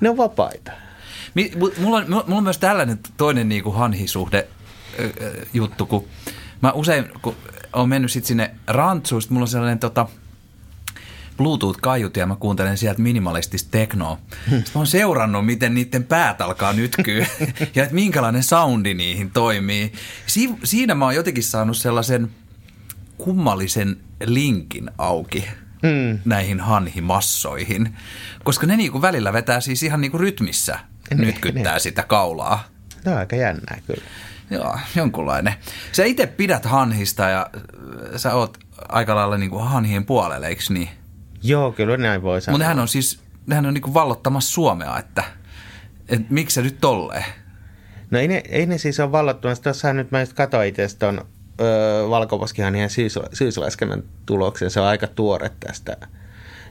Ne 0.00 0.10
on 0.10 0.16
vapaita. 0.16 0.72
Mulla 1.78 1.96
on, 1.96 2.04
mulla 2.08 2.24
on 2.28 2.42
myös 2.42 2.58
tällainen 2.58 2.98
toinen 3.16 3.48
niin 3.48 3.62
kuin 3.62 3.76
hanhisuhde 3.76 4.48
juttu, 5.52 5.86
kun 5.86 6.04
mä 6.60 6.72
usein, 6.72 7.04
kun 7.22 7.36
olen 7.72 7.88
mennyt 7.88 8.12
sit 8.12 8.24
sinne 8.24 8.50
rantsuun, 8.66 9.22
mulla 9.28 9.44
on 9.44 9.48
sellainen 9.48 9.78
tota, 9.78 10.06
Bluetooth-kaiut 11.36 12.16
ja 12.16 12.26
mä 12.26 12.36
kuuntelen 12.36 12.78
sieltä 12.78 13.02
minimalistista 13.02 13.70
teknoa. 13.70 14.18
Sitten 14.40 14.58
mä 14.58 14.78
oon 14.78 14.86
seurannut, 14.86 15.46
miten 15.46 15.74
niiden 15.74 16.04
päät 16.04 16.40
alkaa 16.40 16.72
nytkyä 16.72 17.26
ja 17.74 17.82
että 17.82 17.94
minkälainen 17.94 18.42
soundi 18.42 18.94
niihin 18.94 19.30
toimii. 19.30 19.92
Si- 20.26 20.54
siinä 20.64 20.94
mä 20.94 21.04
oon 21.04 21.14
jotenkin 21.14 21.44
saanut 21.44 21.76
sellaisen 21.76 22.30
kummallisen 23.18 23.96
linkin 24.24 24.90
auki 24.98 25.44
mm. 25.82 26.18
näihin 26.24 26.60
hanhimassoihin, 26.60 27.96
koska 28.44 28.66
ne 28.66 28.76
niinku 28.76 29.02
välillä 29.02 29.32
vetää 29.32 29.60
siis 29.60 29.82
ihan 29.82 30.00
niinku 30.00 30.18
rytmissä 30.18 30.78
nytkyttää 31.14 31.78
sitä 31.78 32.02
kaulaa. 32.02 32.64
No 33.04 33.16
aika 33.16 33.36
jännää 33.36 33.78
kyllä. 33.86 34.02
Joo, 34.50 34.78
jonkunlainen. 34.96 35.54
Sä 35.92 36.04
itse 36.04 36.26
pidät 36.26 36.64
hanhista 36.64 37.22
ja 37.22 37.50
äh, 37.56 37.62
sä 38.16 38.34
oot 38.34 38.58
aika 38.88 39.14
lailla 39.14 39.38
niin 39.38 39.50
kuin 39.50 39.64
hanhien 39.64 40.06
puolelle, 40.06 40.48
eikö 40.48 40.62
niin? 40.68 40.88
Joo, 41.42 41.72
kyllä 41.72 41.96
näin 41.96 42.22
voi 42.22 42.40
sanoa. 42.40 42.54
Mutta 42.54 42.64
nehän 42.64 42.78
on 42.78 42.88
siis, 42.88 43.20
nehän 43.46 43.66
on 43.66 43.74
niin 43.74 43.82
kuin 43.82 43.94
vallottamassa 43.94 44.52
Suomea, 44.52 44.98
että, 44.98 45.24
että 46.08 46.26
miksi 46.30 46.54
se 46.54 46.62
nyt 46.62 46.80
tolleen? 46.80 47.24
No 48.10 48.18
ei 48.18 48.28
ne, 48.28 48.42
ei 48.48 48.66
ne 48.66 48.78
siis 48.78 49.00
ole 49.00 49.12
vallottamassa. 49.12 49.62
Tuossahan 49.64 49.96
nyt 49.96 50.10
mä 50.10 50.20
just 50.20 50.32
katsoin 50.32 50.68
itse 50.68 50.88
tuon 50.98 51.26
valkoposkihanhien 52.10 52.90
syys, 52.90 53.18
syyslaskennan 53.32 54.02
tuloksen. 54.26 54.70
Se 54.70 54.80
on 54.80 54.86
aika 54.86 55.06
tuore 55.06 55.50
tästä 55.60 55.96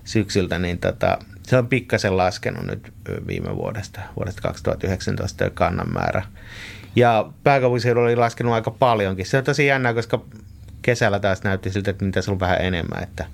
syksyltä, 0.04 0.60
niin 0.60 0.78
tota, 0.78 1.18
se 1.44 1.58
on 1.58 1.68
pikkasen 1.68 2.18
laskenut 2.18 2.66
nyt 2.66 2.94
viime 3.28 3.56
vuodesta, 3.56 4.00
vuodesta 4.16 4.42
2019 4.42 5.50
kannan 5.50 5.94
määrä. 5.94 6.24
Ja 6.96 7.32
pääkaupunkiseudulla 7.44 8.08
oli 8.08 8.16
laskenut 8.16 8.54
aika 8.54 8.72
paljonkin. 8.72 9.26
Se 9.26 9.38
on 9.38 9.44
tosi 9.44 9.66
jännää, 9.66 9.94
koska 9.94 10.22
kesällä 10.82 11.20
taas 11.20 11.44
näytti 11.44 11.72
siltä, 11.72 11.92
että 11.92 12.06
niitä 12.06 12.20
on 12.28 12.40
vähän 12.40 12.62
enemmän. 12.62 13.04
Että 13.04 13.26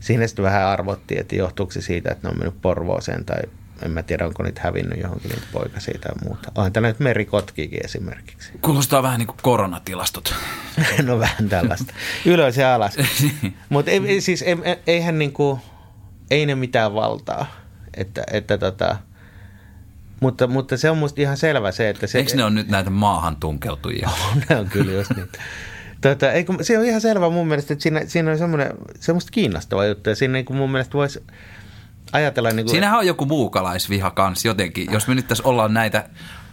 siinä 0.00 0.26
sitten 0.26 0.44
vähän 0.44 0.66
arvottiin, 0.66 1.20
että 1.20 1.36
johtuuko 1.36 1.72
se 1.72 1.80
siitä, 1.80 2.10
että 2.10 2.28
ne 2.28 2.32
on 2.32 2.38
mennyt 2.38 2.62
Porvooseen 2.62 3.24
tai 3.24 3.42
en 3.82 3.90
mä 3.90 4.02
tiedä, 4.02 4.26
onko 4.26 4.42
niitä 4.42 4.60
hävinnyt 4.64 5.00
johonkin 5.00 5.30
niitä 5.30 5.46
poikasia 5.52 5.98
tai 6.00 6.12
muuta. 6.24 6.52
Onhan 6.54 6.72
tällä 6.72 6.88
nyt 6.88 7.00
merikotkikin 7.00 7.80
esimerkiksi. 7.84 8.52
Kuulostaa 8.60 9.02
vähän 9.02 9.18
niin 9.18 9.26
kuin 9.26 9.36
koronatilastot. 9.42 10.34
no 11.02 11.18
vähän 11.18 11.48
tällaista. 11.48 11.94
Ylös 12.24 12.56
ja 12.56 12.74
alas. 12.74 12.96
Mutta 13.68 13.90
ei, 13.90 14.20
siis 14.20 14.44
eihän 14.86 15.18
niin 15.18 15.32
kuin, 15.32 15.60
ei 16.30 16.46
ne 16.46 16.54
mitään 16.54 16.94
valtaa. 16.94 17.46
Että, 17.94 18.24
että 18.32 18.58
tota, 18.58 18.96
mutta, 20.20 20.46
mutta 20.46 20.76
se 20.76 20.90
on 20.90 20.98
musta 20.98 21.20
ihan 21.20 21.36
selvä 21.36 21.72
se, 21.72 21.88
että 21.88 22.06
se... 22.06 22.18
Eikö 22.18 22.36
ne 22.36 22.44
on 22.44 22.54
nyt 22.54 22.68
näitä 22.68 22.90
maahan 22.90 23.36
tunkeutujia? 23.36 24.10
ne 24.48 24.56
on 24.56 24.68
kyllä 24.68 24.92
just 24.92 25.10
niin. 25.16 25.28
Tota, 26.00 26.32
eikö, 26.32 26.52
se 26.60 26.78
on 26.78 26.84
ihan 26.84 27.00
selvä 27.00 27.30
mun 27.30 27.48
mielestä, 27.48 27.72
että 27.72 27.82
siinä, 27.82 28.02
siinä 28.06 28.30
on 28.30 28.38
semmoinen, 28.38 28.72
semmoista 29.00 29.30
kiinnostava 29.30 29.86
juttu 29.86 30.10
ja 30.10 30.16
siinä 30.16 30.32
niin 30.32 30.46
mun 30.50 30.70
mielestä 30.70 30.92
voisi 30.92 31.22
ajatella... 32.12 32.50
Niin 32.50 32.64
kuin... 32.64 32.70
Siinähän 32.70 32.98
on 32.98 33.06
joku 33.06 33.24
muukalaisviha 33.24 34.10
kanssa 34.10 34.48
jotenkin, 34.48 34.92
jos 34.92 35.08
me 35.08 35.14
nyt 35.14 35.28
tässä 35.28 35.44
ollaan 35.44 35.74
näitä 35.74 36.08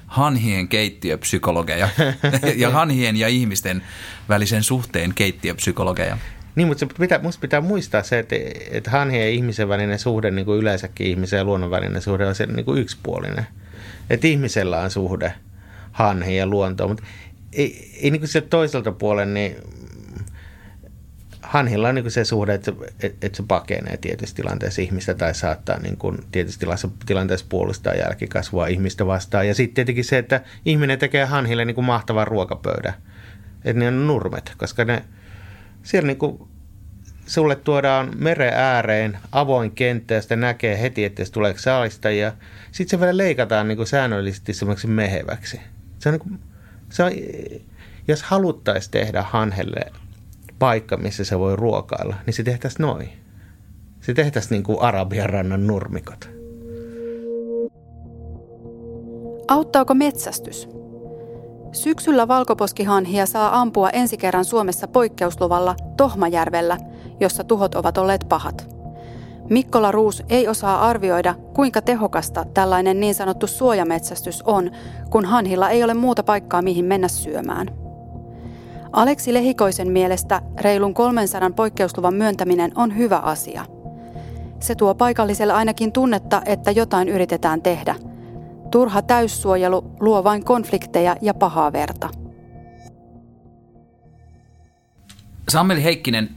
hanhien 0.08 0.68
keittiöpsykologeja 0.68 1.90
ja 2.56 2.70
hanhien 2.70 3.16
ja 3.16 3.28
ihmisten 3.28 3.82
välisen 4.30 4.64
suhteen 4.64 5.14
keittiöpsykologeja. 5.14 6.18
Niin, 6.56 6.68
mutta 6.68 6.80
se 6.80 6.88
pitää, 7.00 7.20
musta 7.20 7.42
pitää 7.42 7.62
muistaa 7.62 8.04
se, 8.04 8.20
että, 8.20 8.36
että 8.72 8.92
hanhien 8.92 9.24
ja 9.24 9.30
ihmisen 9.30 9.70
välinen 9.70 10.00
suhde, 10.00 10.32
niin 10.32 10.46
kuin 10.46 10.60
yleensäkin 10.60 11.08
ihmisen 11.08 11.38
ja 11.38 11.44
luonnon 11.44 11.72
välinen 11.72 12.02
suhde, 12.02 12.28
on 12.28 12.36
se 12.36 12.46
niin 12.46 12.66
kuin 12.66 12.82
yksipuolinen. 12.82 13.48
Että 14.10 14.28
ihmisellä 14.28 14.80
on 14.80 14.92
suhde 14.92 15.34
hanhiin 15.92 16.38
ja 16.38 16.48
luontoon, 16.48 16.90
mutta 16.90 17.04
ei, 17.56 18.00
ei 18.02 18.12
niin 18.12 18.28
sieltä 18.28 18.50
toiselta 18.50 18.92
puolen, 18.92 19.34
niin 19.34 19.56
hanhilla 21.42 21.90
on 21.90 21.96
niin 21.96 22.12
se 22.12 22.26
suhde, 22.26 22.54
että, 22.54 22.72
että, 23.04 23.26
että 23.28 23.38
se 23.38 23.44
pakenee 23.48 23.98
tietyissä 23.98 24.36
tilanteessa 24.36 24.82
ihmistä 24.82 25.14
tai 25.14 25.36
saattaa 25.36 25.80
niin 25.80 25.98
kuin 25.98 26.18
tietyissä 26.32 26.90
tilanteessa 27.06 27.46
puolustaa 27.50 27.94
jälkikasvua 27.94 28.68
ihmistä 28.68 29.06
vastaan. 29.06 29.48
Ja 29.48 29.56
sitten 29.56 29.76
tietenkin 29.76 30.06
se, 30.06 30.18
että 30.18 30.42
ihminen 30.66 31.00
tekee 31.00 31.26
hanhille 31.26 31.66
niin 31.66 31.76
kuin 31.76 31.86
mahtavan 31.86 32.28
ruokapöydän. 32.28 32.94
Että 33.66 33.80
ne 33.80 33.88
on 33.88 34.08
nurmet, 34.08 34.54
koska 34.58 34.86
ne– 34.86 35.04
siellä 35.86 36.08
niin 36.08 36.18
kuin 36.18 36.48
sulle 37.26 37.56
tuodaan 37.56 38.12
meren 38.18 38.54
ääreen 38.54 39.18
avoin 39.32 39.72
kenttä 39.72 40.14
ja 40.14 40.22
sitten 40.22 40.40
näkee 40.40 40.82
heti, 40.82 41.06
että 41.06 41.26
se 41.26 41.32
tulee 41.32 41.54
saalista 41.58 42.12
ja 42.12 42.34
sitten 42.72 43.00
se 43.00 43.00
vielä 43.00 43.18
leikataan 43.18 43.68
niin 43.68 43.78
kuin 43.78 43.88
säännöllisesti 43.88 44.54
semmoiksi 44.54 44.88
meheväksi. 44.88 45.62
Se 46.00 46.10
on, 46.10 46.14
niin 46.14 46.20
kuin, 46.20 46.40
se 46.90 47.04
on, 47.04 47.12
jos 48.08 48.24
haluttaisiin 48.24 48.92
tehdä 48.92 49.22
hanhelle 49.22 49.92
paikka, 50.60 50.98
missä 50.98 51.24
se 51.24 51.40
voi 51.40 51.56
ruokailla, 51.56 52.16
niin 52.26 52.34
se 52.34 52.44
tehtäisiin 52.44 52.82
noin. 52.82 53.10
Se 54.02 54.14
tehtäisiin 54.14 54.52
niin 54.52 54.64
kuin 54.64 54.82
Arabian 54.82 55.30
rannan 55.30 55.68
nurmikot. 55.68 56.30
Auttaako 59.48 59.94
metsästys? 59.94 60.70
Syksyllä 61.72 62.28
valkoposkihanhia 62.28 63.26
saa 63.26 63.62
ampua 63.62 63.90
ensi 63.90 64.18
kerran 64.18 64.46
Suomessa 64.46 64.88
poikkeusluvalla 64.88 65.76
Tohmajärvellä, 65.98 66.78
jossa 67.20 67.44
tuhot 67.44 67.76
ovat 67.76 67.98
olleet 67.98 68.26
pahat. 68.30 68.75
Mikkola 69.50 69.92
Ruus 69.92 70.24
ei 70.30 70.48
osaa 70.48 70.90
arvioida, 70.90 71.36
kuinka 71.54 71.82
tehokasta 71.82 72.46
tällainen 72.54 73.00
niin 73.00 73.16
sanottu 73.16 73.48
suojametsästys 73.48 74.42
on, 74.42 74.72
kun 75.10 75.26
hanhilla 75.26 75.70
ei 75.70 75.84
ole 75.84 75.94
muuta 75.94 76.24
paikkaa 76.24 76.62
mihin 76.62 76.86
mennä 76.86 77.08
syömään. 77.08 77.68
Aleksi 78.92 79.34
Lehikoisen 79.34 79.92
mielestä 79.92 80.42
reilun 80.62 80.94
300 80.94 81.50
poikkeusluvan 81.50 82.14
myöntäminen 82.14 82.72
on 82.76 82.98
hyvä 82.98 83.18
asia. 83.18 83.66
Se 84.60 84.76
tuo 84.76 84.96
paikalliselle 84.96 85.54
ainakin 85.54 85.92
tunnetta, 85.92 86.42
että 86.46 86.72
jotain 86.72 87.10
yritetään 87.10 87.62
tehdä. 87.62 87.96
Turha 88.72 89.02
täyssuojelu 89.02 89.96
luo 90.00 90.24
vain 90.24 90.46
konflikteja 90.46 91.16
ja 91.22 91.34
pahaa 91.34 91.74
verta. 91.74 92.10
Sammeli 95.50 95.84
Heikkinen, 95.84 96.30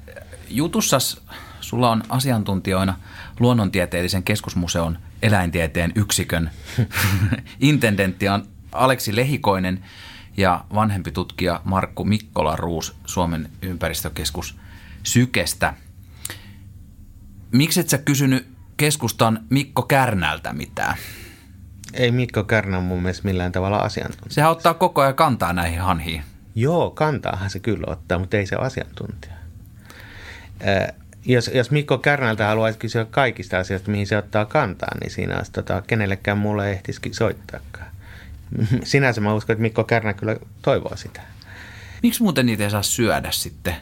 jutussas 0.50 1.20
sulla 1.60 1.90
on 1.90 2.02
asiantuntijoina 2.08 2.98
luonnontieteellisen 3.40 4.22
keskusmuseon 4.22 4.98
eläintieteen 5.22 5.92
yksikön 5.94 6.50
intendentti 7.60 8.28
on 8.28 8.46
Aleksi 8.72 9.16
Lehikoinen 9.16 9.84
ja 10.36 10.64
vanhempi 10.74 11.12
tutkija 11.12 11.60
Markku 11.64 12.04
Mikkola 12.04 12.56
Ruus 12.56 12.96
Suomen 13.06 13.50
ympäristökeskus 13.62 14.56
Sykestä. 15.02 15.74
Miksi 17.52 17.80
et 17.80 17.88
sä 17.88 17.98
kysynyt 17.98 18.48
keskustan 18.76 19.46
Mikko 19.50 19.82
Kärnältä 19.82 20.52
mitään? 20.52 20.96
Ei 21.92 22.10
Mikko 22.10 22.44
Kärnä 22.44 22.80
mun 22.80 23.02
mielestä 23.02 23.28
millään 23.28 23.52
tavalla 23.52 23.78
asiantuntija. 23.78 24.34
Sehän 24.34 24.50
ottaa 24.50 24.74
koko 24.74 25.00
ajan 25.00 25.14
kantaa 25.14 25.52
näihin 25.52 25.80
hanhiin. 25.80 26.22
Joo, 26.54 26.90
kantaahan 26.90 27.50
se 27.50 27.58
kyllä 27.58 27.84
ottaa, 27.86 28.18
mutta 28.18 28.36
ei 28.36 28.46
se 28.46 28.56
ole 28.56 28.66
asiantuntija. 28.66 29.34
Äh, 30.66 30.94
jos, 31.24 31.50
jos 31.54 31.70
Mikko 31.70 31.98
Kärnältä 31.98 32.46
haluaisi 32.46 32.78
kysyä 32.78 33.04
kaikista 33.04 33.58
asioista, 33.58 33.90
mihin 33.90 34.06
se 34.06 34.16
ottaa 34.16 34.44
kantaa, 34.44 34.98
niin 35.00 35.10
siinä 35.10 35.36
olisi 35.36 35.52
tota, 35.52 35.82
kenellekään 35.86 36.38
mulle 36.38 36.70
ehtisikin 36.70 37.14
soittaakaan. 37.14 37.90
Sinänsä 38.84 39.20
mä 39.20 39.34
uskon, 39.34 39.54
että 39.54 39.62
Mikko 39.62 39.84
Kärnä 39.84 40.14
kyllä 40.14 40.36
toivoo 40.62 40.96
sitä. 40.96 41.20
Miksi 42.02 42.22
muuten 42.22 42.46
niitä 42.46 42.64
ei 42.64 42.70
saa 42.70 42.82
syödä 42.82 43.30
sitten? 43.30 43.74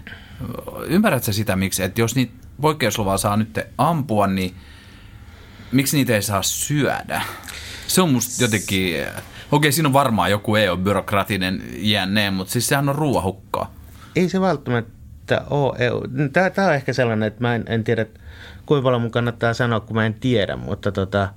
Ymmärrätkö 0.86 1.32
sitä, 1.32 1.56
miksi, 1.56 1.82
että 1.82 2.00
jos 2.00 2.14
niitä 2.14 2.32
poikkeusluvaa 2.60 3.18
saa 3.18 3.36
nyt 3.36 3.58
ampua, 3.78 4.26
niin 4.26 4.54
miksi 5.72 5.96
niitä 5.96 6.14
ei 6.14 6.22
saa 6.22 6.42
syödä? 6.42 7.22
Se 7.86 8.02
on 8.02 8.12
musta 8.12 8.44
jotenkin, 8.44 9.06
okei 9.52 9.72
siinä 9.72 9.88
on 9.88 9.92
varmaan 9.92 10.30
joku 10.30 10.56
EU-byrokratinen 10.56 11.62
jänneen, 11.76 12.34
mutta 12.34 12.52
siis 12.52 12.68
sehän 12.68 12.88
on 12.88 12.94
ruoahukkaa. 12.94 13.74
Ei 14.16 14.28
se 14.28 14.40
välttämättä 14.40 14.95
ole 15.50 15.76
EU. 15.78 16.02
Tämä, 16.32 16.50
tämä 16.50 16.68
on 16.68 16.74
ehkä 16.74 16.92
sellainen, 16.92 17.26
että 17.26 17.40
mä 17.40 17.54
en, 17.54 17.64
en 17.68 17.84
tiedä, 17.84 18.06
kuinka 18.66 18.82
paljon 18.82 19.02
mun 19.02 19.10
kannattaa 19.10 19.54
sanoa, 19.54 19.80
kun 19.80 19.96
mä 19.96 20.06
en 20.06 20.14
tiedä, 20.14 20.56
mutta 20.56 20.92
tota, 20.92 21.28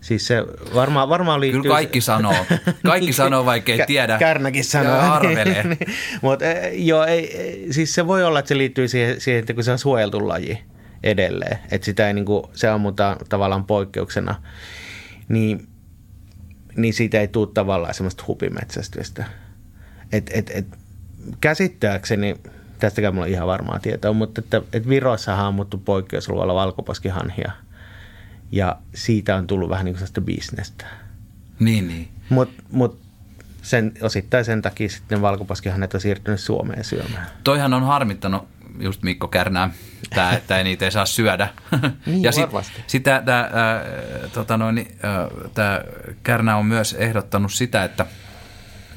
Siis 0.00 0.26
se 0.26 0.44
varmaan, 0.74 1.08
varmaan 1.08 1.40
liittyy... 1.40 1.62
Kyllä 1.62 1.74
kaikki 1.74 2.00
sanoo. 2.00 2.46
Kaikki 2.86 3.12
sanoo, 3.12 3.44
vaikka 3.44 3.72
ei 3.72 3.86
tiedä. 3.86 4.18
Kärnäkin 4.18 4.64
sanoo. 4.64 4.96
Ja 4.96 5.14
arvelee. 5.14 5.64
Mutta 6.22 6.44
joo, 6.72 7.04
ei, 7.04 7.66
siis 7.70 7.94
se 7.94 8.06
voi 8.06 8.24
olla, 8.24 8.38
että 8.38 8.48
se 8.48 8.58
liittyy 8.58 8.88
siihen, 8.88 9.20
siihen 9.20 9.40
että 9.40 9.54
kun 9.54 9.64
se 9.64 9.72
on 9.72 9.78
suojeltu 9.78 10.28
laji 10.28 10.62
edelleen. 11.02 11.58
Että 11.70 11.84
sitä 11.84 12.08
ei 12.08 12.14
niin 12.14 12.24
kuin, 12.24 12.44
se 12.52 12.68
ammutaan 12.68 13.16
tavallaan 13.28 13.64
poikkeuksena. 13.64 14.42
Niin, 15.28 15.68
niin 16.76 16.94
siitä 16.94 17.20
ei 17.20 17.28
tule 17.28 17.48
tavallaan 17.54 17.94
semmoista 17.94 18.24
hupimetsästystä. 18.26 19.24
Et, 20.12 20.30
et, 20.34 20.50
et, 20.54 20.66
käsittääkseni, 21.40 22.36
tästäkään 22.78 23.14
mulla 23.14 23.26
on 23.26 23.32
ihan 23.32 23.48
varmaa 23.48 23.78
tietoa, 23.78 24.12
mutta 24.12 24.40
että, 24.40 24.62
että 24.72 24.88
Virossahan 24.88 25.44
on 25.44 25.48
ammuttu 25.48 25.78
poikkeusluvalla 25.78 26.54
valkoposkihanhia– 26.54 27.52
ja 28.52 28.76
siitä 28.94 29.36
on 29.36 29.46
tullut 29.46 29.70
vähän 29.70 29.84
niin 29.84 29.94
kuin 29.94 29.98
sellaista 29.98 30.20
bisnestä. 30.20 30.86
Niin, 31.58 31.88
niin. 31.88 32.08
Mutta 32.28 32.62
mut 32.70 33.00
sen, 33.62 33.92
osittain 34.02 34.44
sen 34.44 34.62
takia 34.62 34.88
sitten 34.88 35.22
valkoposkihannet 35.22 35.94
on 35.94 36.00
siirtynyt 36.00 36.40
Suomeen 36.40 36.84
syömään. 36.84 37.26
Toihan 37.44 37.74
on 37.74 37.82
harmittanut 37.82 38.48
just 38.80 39.02
Mikko 39.02 39.28
Kärnää, 39.28 39.70
tää, 40.14 40.32
että 40.36 40.58
ei 40.58 40.64
niitä 40.64 40.84
ei 40.84 40.90
saa 40.90 41.06
syödä. 41.06 41.48
Niin, 42.06 42.22
ja 42.26 42.32
sitten 42.32 42.62
sit 42.86 43.02
tämä 43.02 43.22
tota 44.32 44.56
noin, 44.56 44.78
äh, 44.78 45.80
Kärnä 46.22 46.56
on 46.56 46.66
myös 46.66 46.92
ehdottanut 46.92 47.52
sitä, 47.52 47.84
että, 47.84 48.06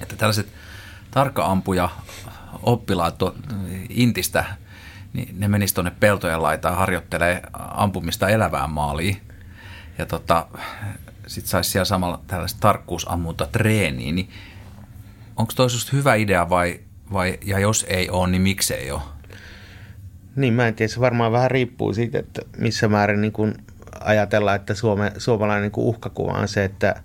että 0.01 0.15
tällaiset 0.15 0.47
tarkka-ampuja 1.11 1.89
oppilaat 2.63 3.17
to, 3.17 3.35
Intistä, 3.89 4.45
niin 5.13 5.39
ne 5.39 5.47
menisivät 5.47 5.75
tuonne 5.75 5.91
peltojen 5.99 6.41
laitaan 6.41 6.77
harjoittelee 6.77 7.41
ampumista 7.53 8.29
elävään 8.29 8.69
maaliin 8.69 9.21
ja 9.97 10.05
tota, 10.05 10.47
sitten 11.27 11.49
saisi 11.49 11.69
siellä 11.69 11.85
samalla 11.85 12.21
tällaista 12.27 12.59
tarkkuusammunta 12.59 13.47
treeniä, 13.51 14.11
niin 14.11 14.29
onko 15.35 15.53
toi 15.55 15.67
hyvä 15.93 16.15
idea 16.15 16.49
vai, 16.49 16.79
vai, 17.13 17.39
ja 17.45 17.59
jos 17.59 17.85
ei 17.89 18.09
ole, 18.09 18.29
niin 18.29 18.41
miksei 18.41 18.91
ole? 18.91 19.01
Niin, 20.35 20.53
mä 20.53 20.67
en 20.67 20.75
tiedä. 20.75 20.93
Se 20.93 20.99
varmaan 20.99 21.31
vähän 21.31 21.51
riippuu 21.51 21.93
siitä, 21.93 22.19
että 22.19 22.41
missä 22.57 22.87
määrin 22.87 23.21
niin 23.21 23.31
kun 23.31 23.55
ajatellaan, 23.99 24.55
että 24.55 24.75
Suome, 24.75 25.11
suomalainen 25.17 25.63
niin 25.63 25.85
uhkakuva 25.85 26.31
on 26.31 26.47
se, 26.47 26.63
että 26.63 27.03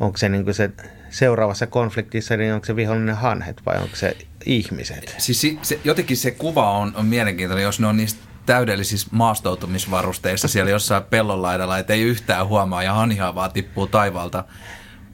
onko 0.00 0.16
se, 0.16 0.28
niin 0.28 0.54
se 0.54 0.70
seuraavassa 1.10 1.66
konfliktissa, 1.66 2.36
niin 2.36 2.54
onko 2.54 2.66
se 2.66 2.76
vihollinen 2.76 3.16
hanhet 3.16 3.62
vai 3.66 3.76
onko 3.76 3.96
se 3.96 4.16
ihmiset? 4.46 5.14
Siis 5.18 5.40
se, 5.62 5.80
jotenkin 5.84 6.16
se 6.16 6.30
kuva 6.30 6.70
on, 6.70 6.92
on 6.96 7.06
mielenkiintoinen, 7.06 7.64
jos 7.64 7.80
ne 7.80 7.86
on 7.86 7.96
niistä 7.96 8.20
täydellisissä 8.46 9.08
maastoutumisvarusteissa 9.10 10.48
siellä 10.48 10.70
jossain 10.70 11.02
pellonlaidalla, 11.02 11.78
että 11.78 11.92
ei 11.92 12.02
yhtään 12.02 12.46
huomaa 12.46 12.82
ja 12.82 12.92
hanhiaa 12.92 13.34
vaan 13.34 13.52
tippuu 13.52 13.86
taivaalta. 13.86 14.44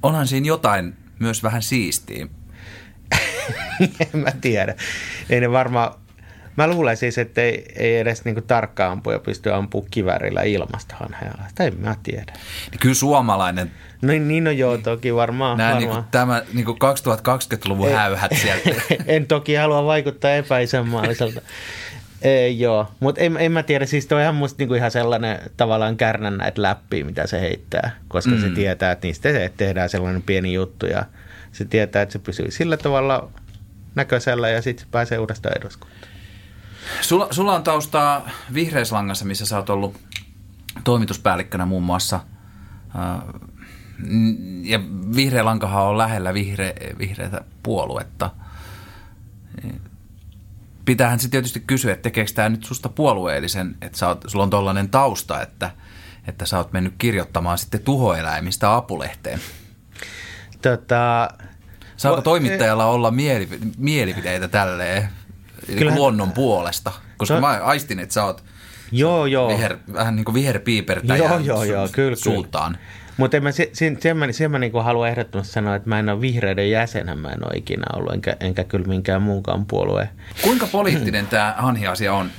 Onhan 0.03 0.27
siinä 0.27 0.47
jotain 0.47 0.97
myös 1.19 1.43
vähän 1.43 1.62
siistiä. 1.62 2.27
en 4.01 4.21
mä 4.21 4.31
tiedä. 4.41 4.75
Ei 5.31 5.41
ne 5.41 5.51
varmaan, 5.51 5.95
mä 6.57 6.66
luulen 6.66 6.97
siis, 6.97 7.19
että 7.19 7.42
ei, 7.42 7.73
ei 7.77 7.99
edes 7.99 8.25
niinku 8.25 8.40
tarkka 8.40 8.87
ampuja 8.87 9.19
pysty 9.19 9.53
ampumaan 9.53 9.90
kivärillä 9.90 10.42
ilmasta 10.42 10.97
hanhealla. 10.99 11.42
Sitä 11.49 11.64
en 11.64 11.81
mä 11.81 11.97
tiedä. 12.03 12.33
Niin 12.71 12.81
kyllä 12.81 12.95
suomalainen 12.95 13.71
No 14.03 14.12
niin, 14.12 14.45
no 14.45 14.51
joo, 14.51 14.79
toki 14.79 15.14
varmaan. 15.14 15.59
Nämä 15.59 15.75
varmaan. 15.75 15.97
Niin 15.97 16.11
tämä 16.11 16.42
niin 16.53 16.66
2020-luvun 16.66 17.92
häyhät 17.92 18.33
sieltä. 18.42 18.71
en 19.07 19.27
toki 19.27 19.55
halua 19.55 19.85
vaikuttaa 19.85 20.31
epäisänmaalliselta. 20.31 21.40
Ei, 22.23 22.61
joo, 22.61 22.90
mutta 23.01 23.21
en, 23.21 23.37
en 23.37 23.53
mä 23.53 23.62
tiedä, 23.62 23.87
siis 23.87 24.07
toi 24.07 24.27
on 24.27 24.35
musta 24.35 24.57
niinku 24.59 24.75
ihan 24.75 24.90
sellainen 24.90 25.38
tavallaan 25.57 25.97
kärnän 25.97 26.37
näitä 26.37 26.62
läppiä, 26.62 27.05
mitä 27.05 27.27
se 27.27 27.40
heittää, 27.40 27.97
koska 28.09 28.31
mm. 28.31 28.40
se 28.40 28.51
tietää, 28.51 28.92
että 28.92 29.07
niistä 29.07 29.29
tehdään 29.57 29.88
sellainen 29.88 30.23
pieni 30.23 30.53
juttu 30.53 30.87
ja 30.87 31.05
se 31.53 31.64
tietää, 31.64 32.03
että 32.03 32.12
se 32.12 32.19
pysyy 32.19 32.51
sillä 32.51 32.77
tavalla 32.77 33.31
näköisellä 33.95 34.49
ja 34.49 34.62
sitten 34.62 34.85
se 34.85 34.90
pääsee 34.90 35.19
uudestaan 35.19 35.59
eduskuntaan. 35.59 36.06
Sulla, 37.01 37.29
sulla 37.31 37.55
on 37.55 37.62
taustaa 37.62 38.29
Vihreislangassa, 38.55 39.25
missä 39.25 39.46
sä 39.46 39.57
oot 39.57 39.70
ollut 39.70 40.01
toimituspäällikkönä 40.85 41.66
muun 41.66 41.83
muassa. 41.83 42.20
Ja 44.62 44.81
Vihreä 45.16 45.44
lankahan 45.44 45.85
on 45.85 45.99
lähellä 45.99 46.35
vihre, 46.35 46.75
vihreätä 46.99 47.40
puoluetta 47.62 48.31
pitäähän 50.87 51.18
sitten 51.18 51.31
tietysti 51.31 51.61
kysyä, 51.66 51.92
että 51.92 52.03
tekeekö 52.03 52.33
tämä 52.35 52.49
nyt 52.49 52.64
susta 52.64 52.88
puolueellisen, 52.88 53.77
että 53.83 53.99
sä 53.99 54.09
oot, 54.09 54.25
sulla 54.27 54.42
on 54.42 54.51
tollainen 54.51 54.88
tausta, 54.88 55.42
että, 55.42 55.70
että 56.29 56.46
sä 56.46 56.59
oot 56.59 56.72
mennyt 56.72 56.94
kirjoittamaan 56.99 57.59
sitten 57.59 57.81
tuhoeläimistä 57.83 58.77
apulehteen. 58.77 59.40
Tota, 60.62 61.29
Saako 61.96 62.22
toimittajalla 62.22 62.87
olla 62.87 63.11
mielip- 63.11 63.75
mielipiteitä 63.79 64.49
tälleen 64.49 65.09
Kyllähän, 65.67 65.99
luonnon 65.99 66.33
puolesta? 66.33 66.93
Koska 67.17 67.35
no, 67.35 67.41
mä 67.41 67.47
aistin, 67.47 67.99
että 67.99 68.13
sä 68.13 68.25
oot 68.25 68.45
joo, 68.93 69.27
joo. 69.27 69.49
Viher, 69.49 69.77
vähän 69.93 70.17
niin 70.17 70.25
kuin 70.25 70.35
viherpiipertäjä 70.35 71.17
joo, 71.17 71.39
joo, 71.39 71.65
joo, 71.65 71.89
kyllä, 71.93 72.17
suuntaan. 72.17 72.73
Kyllä. 72.73 73.07
Mutta 73.17 73.41
mä, 73.41 73.53
sen, 73.53 73.67
sen 73.73 74.17
mä, 74.17 74.33
sen 74.33 74.51
mä 74.51 74.59
niin 74.59 74.85
haluan 74.85 75.09
ehdottomasti 75.09 75.53
sanoa, 75.53 75.75
että 75.75 75.89
mä 75.89 75.99
en 75.99 76.09
ole 76.09 76.21
vihreiden 76.21 76.71
jäsenä, 76.71 77.15
mä 77.15 77.29
en 77.29 77.45
ole 77.45 77.59
ikinä 77.59 77.85
ollut, 77.93 78.13
enkä, 78.13 78.37
enkä 78.41 78.65
kyllä 78.65 78.87
minkään 78.87 79.23
muunkaan 79.23 79.67
puolueen. 79.67 80.09
Kuinka 80.43 80.67
poliittinen 80.67 81.27
tämä 81.27 81.55
Hanhi-asia 81.59 82.15
on? 82.15 82.31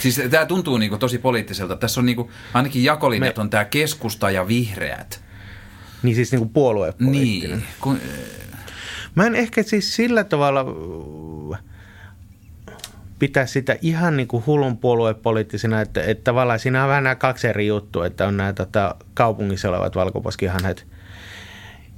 Siis 0.00 0.22
tämä 0.30 0.46
tuntuu 0.46 0.78
niinku 0.78 0.98
tosi 0.98 1.18
poliittiselta. 1.18 1.76
Tässä 1.76 2.00
on 2.00 2.06
niinku, 2.06 2.30
ainakin 2.54 2.84
jakolinjat 2.84 3.36
me, 3.36 3.40
on 3.40 3.50
tämä 3.50 3.64
keskusta 3.64 4.30
ja 4.30 4.48
vihreät. 4.48 5.24
Niin 6.02 6.14
siis 6.14 6.32
niinku 6.32 6.48
puoluepoliittinen. 6.48 7.58
Niin. 7.58 7.68
Kun, 7.80 8.00
Mä 9.14 9.26
en 9.26 9.34
ehkä 9.34 9.62
siis 9.62 9.96
sillä 9.96 10.24
tavalla 10.24 10.64
pitää 13.18 13.46
sitä 13.46 13.76
ihan 13.82 14.16
niin 14.16 14.28
kuin 14.28 14.46
hullun 14.46 14.78
puoluepoliittisena, 14.78 15.80
että, 15.80 16.02
että 16.02 16.24
tavallaan 16.24 16.58
siinä 16.58 16.82
on 16.82 16.88
vähän 16.88 17.04
nämä 17.04 17.14
kaksi 17.14 17.48
eri 17.48 17.66
juttua, 17.66 18.06
että 18.06 18.26
on 18.26 18.36
nämä 18.36 18.52
tota, 18.52 18.94
kaupungissa 19.14 19.68
olevat 19.68 19.96
valkoposkihanhet, 19.96 20.86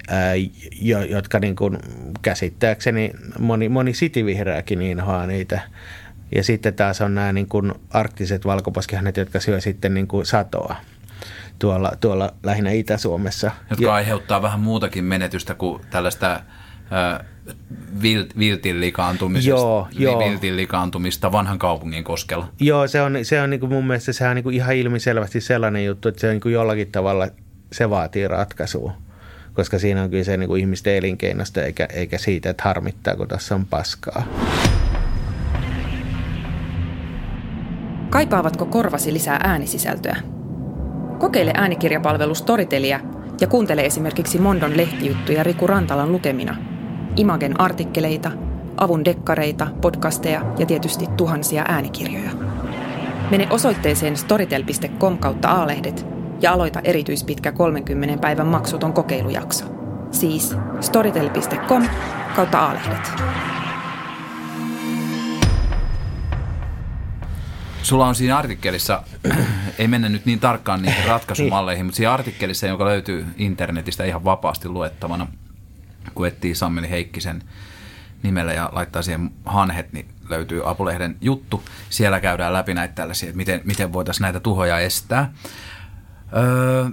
ää, 0.09 0.35
jo, 0.81 1.03
jotka 1.03 1.39
niin 1.39 1.57
kuin 1.57 1.79
käsittääkseni 2.23 3.13
moni, 3.39 3.69
moni 3.69 3.95
sitivihreäkin 3.95 4.83
inhoaa 4.83 5.27
niitä. 5.27 5.61
Ja 6.35 6.45
sitten 6.45 6.75
taas 6.75 7.01
on 7.01 7.15
nämä 7.15 7.33
niin 7.33 7.49
kuin 7.49 7.73
arktiset 7.91 8.45
valkoposkihanhet, 8.45 9.17
jotka 9.17 9.41
syö 9.41 9.61
sitten 9.61 9.95
niin 9.95 10.09
kuin 10.09 10.27
satoa 10.27 10.77
tuolla, 11.59 11.93
tuolla 12.01 12.35
lähinnä 12.43 12.71
Itä-Suomessa. 12.71 13.51
Jotka 13.71 13.85
ja, 13.85 13.95
aiheuttaa 13.95 14.43
vähän 14.43 14.61
muutakin 14.61 15.05
menetystä 15.05 15.55
kuin 15.55 15.83
tällaista 15.91 16.35
äh, 16.35 17.27
vilt, 18.03 18.39
viltin 18.39 18.81
likaantumisesta, 18.81 19.51
joo, 19.51 19.89
joo. 19.99 20.19
viltin 20.19 20.57
likaantumista 20.57 21.33
vanhan 21.33 21.59
kaupungin 21.59 22.05
koskella. 22.05 22.49
Joo, 22.61 22.89
se 22.89 23.03
on, 23.03 23.19
se 23.23 23.43
on 23.43 23.51
niin 23.51 23.61
kuin 23.61 23.73
mun 23.73 23.87
mielestä 23.87 24.13
se 24.13 24.29
on 24.29 24.35
niin 24.35 24.43
kuin 24.43 24.57
ihan 24.57 24.77
ilmiselvästi 24.77 25.41
sellainen 25.41 25.85
juttu, 25.85 26.09
että 26.09 26.21
se 26.21 26.27
on 26.27 26.33
niin 26.33 26.41
kuin 26.41 26.53
jollakin 26.53 26.93
tavalla, 26.93 27.29
se 27.73 27.91
vaatii 27.91 28.29
ratkaisua. 28.29 28.93
Koska 29.55 29.79
siinä 29.79 30.03
on 30.03 30.11
kyse 30.11 30.37
niin 30.37 30.49
kuin 30.49 30.61
ihmisten 30.61 30.97
elinkeinosta 30.97 31.63
eikä, 31.63 31.89
eikä 31.93 32.19
siitä, 32.19 32.51
että 32.51 32.63
harmittaa, 32.63 33.17
kun 33.17 33.29
tässä 33.29 33.55
on 33.55 33.67
paskaa. 33.67 34.23
Kaipaavatko 38.11 38.67
korvasi 38.67 39.13
lisää 39.13 39.41
äänisisältöä? 39.45 40.17
Kokeile 41.19 41.53
äänikirjapalvelu 41.55 42.35
Storytelia 42.35 43.01
ja 43.41 43.47
kuuntele 43.47 43.85
esimerkiksi 43.85 44.39
Mondon 44.39 44.77
lehtijuttuja 44.77 45.43
Riku 45.43 45.67
Rantalan 45.67 46.13
lukemina, 46.13 46.57
Imagen 47.17 47.61
artikkeleita, 47.61 48.31
avun 48.77 49.05
dekkareita, 49.05 49.67
podcasteja 49.81 50.55
ja 50.59 50.67
tietysti 50.67 51.07
tuhansia 51.17 51.65
äänikirjoja. 51.69 52.31
Mene 53.31 53.47
osoitteeseen 53.51 54.17
storytel.com 54.17 55.19
kautta 55.19 55.49
aalehdet 55.49 56.07
ja 56.41 56.53
aloita 56.53 56.81
erityispitkä 56.85 57.53
30 57.53 58.21
päivän 58.21 58.47
maksuton 58.47 58.93
kokeilujakso. 58.93 59.65
Siis 60.11 60.57
storytel.com 60.81 61.89
kautta 62.37 62.59
aalehdet. 62.59 63.13
Sulla 67.83 68.07
on 68.07 68.15
siinä 68.15 68.39
artikkelissa, 68.39 69.03
ei 69.79 69.89
mennä 69.89 70.09
nyt 70.09 70.27
niin 70.27 70.41
tarkkaan 70.41 70.83
niihin 70.83 71.09
ratkaisumalleihin, 71.15 71.87
mutta 71.87 71.97
siinä 71.97 72.13
artikkelissa, 72.13 72.67
joka 72.67 72.85
löytyy 72.85 73.27
internetistä 73.37 74.05
ihan 74.05 74.25
vapaasti 74.25 74.69
luettavana, 74.69 75.27
kun 76.15 76.27
etsii 76.27 76.55
Sammeli 76.55 76.91
Heikkisen 76.91 77.43
nimellä 78.23 78.53
ja 78.53 78.71
laittaa 78.73 79.03
siihen 79.03 79.31
hanhet, 79.45 79.93
niin 79.93 80.09
löytyy 80.29 80.71
Apulehden 80.71 81.17
juttu. 81.21 81.63
Siellä 81.91 82.21
käydään 82.21 82.53
läpi 82.53 82.75
näitä 82.75 82.95
tällaisia, 82.95 83.29
että 83.29 83.37
miten, 83.37 83.61
miten 83.65 83.93
voitaisiin 83.93 84.23
näitä 84.23 84.41
tuhoja 84.41 84.79
estää. 84.79 85.33
Öö, 86.37 86.89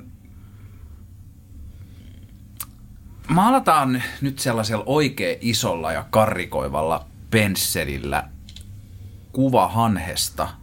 maalataan 3.27 4.03
nyt 4.21 4.39
sellaisella 4.39 4.83
oikein 4.87 5.37
isolla 5.41 5.91
ja 5.91 6.05
karrikoivalla 6.09 7.05
pensselillä 7.31 8.23
kuva 9.31 9.67
hanhesta– 9.67 10.47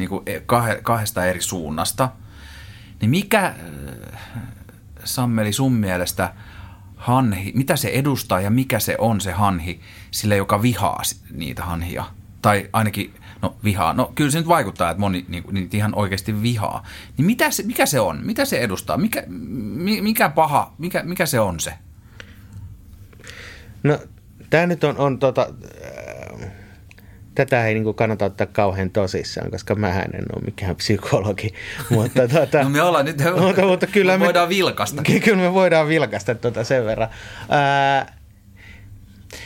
niin 0.00 0.08
kuin 0.08 0.22
e, 0.26 0.40
kahdesta 0.82 1.24
eri 1.24 1.42
suunnasta, 1.42 2.08
niin 3.00 3.10
mikä, 3.10 3.46
äh, 3.46 3.54
Sammeli, 5.04 5.52
sun 5.52 5.72
mielestä 5.72 6.34
hanhi, 7.00 7.52
mitä 7.54 7.76
se 7.76 7.88
edustaa 7.88 8.40
ja 8.40 8.50
mikä 8.50 8.78
se 8.78 8.96
on 8.98 9.20
se 9.20 9.32
hanhi 9.32 9.80
sille, 10.10 10.36
joka 10.36 10.62
vihaa 10.62 11.02
niitä 11.30 11.64
hanhia? 11.64 12.04
Tai 12.42 12.68
ainakin, 12.72 13.14
no 13.42 13.56
vihaa, 13.64 13.92
no 13.92 14.12
kyllä 14.14 14.30
se 14.30 14.38
nyt 14.38 14.48
vaikuttaa, 14.48 14.90
että 14.90 15.00
moni 15.00 15.24
niin, 15.28 15.44
niitä 15.50 15.76
ihan 15.76 15.94
oikeasti 15.94 16.42
vihaa. 16.42 16.86
Niin 17.16 17.26
mitä 17.26 17.50
se, 17.50 17.62
mikä 17.62 17.86
se 17.86 18.00
on? 18.00 18.20
Mitä 18.22 18.44
se 18.44 18.58
edustaa? 18.58 18.96
Mikä, 18.96 19.24
mikä 20.02 20.28
paha, 20.28 20.74
mikä, 20.78 21.02
mikä 21.02 21.26
se 21.26 21.40
on 21.40 21.60
se? 21.60 21.74
No 23.82 23.98
tämä 24.50 24.66
nyt 24.66 24.84
on, 24.84 24.98
on 24.98 25.18
tota, 25.18 25.46
tätä 27.44 27.66
ei 27.66 27.74
niin 27.74 27.94
kannata 27.94 28.24
ottaa 28.24 28.46
kauhean 28.46 28.90
tosissaan, 28.90 29.50
koska 29.50 29.74
mä 29.74 30.02
en 30.02 30.24
ole 30.32 30.42
mikään 30.44 30.76
psykologi. 30.76 31.54
mutta, 31.90 32.28
tuota, 32.28 32.62
no 32.62 32.68
me 32.68 32.82
ollaan 32.82 33.04
nyt, 33.04 33.16
mutta, 33.40 33.62
mutta 33.62 33.86
kyllä 33.86 34.18
me, 34.18 34.24
voidaan 34.24 34.48
vilkasta. 34.48 35.02
Kyllä 35.24 35.42
me 35.42 35.54
voidaan 35.54 35.88
vilkasta 35.88 36.34
tuota 36.34 36.64
sen 36.64 36.86
verran. 36.86 37.08
Ää, 37.48 38.18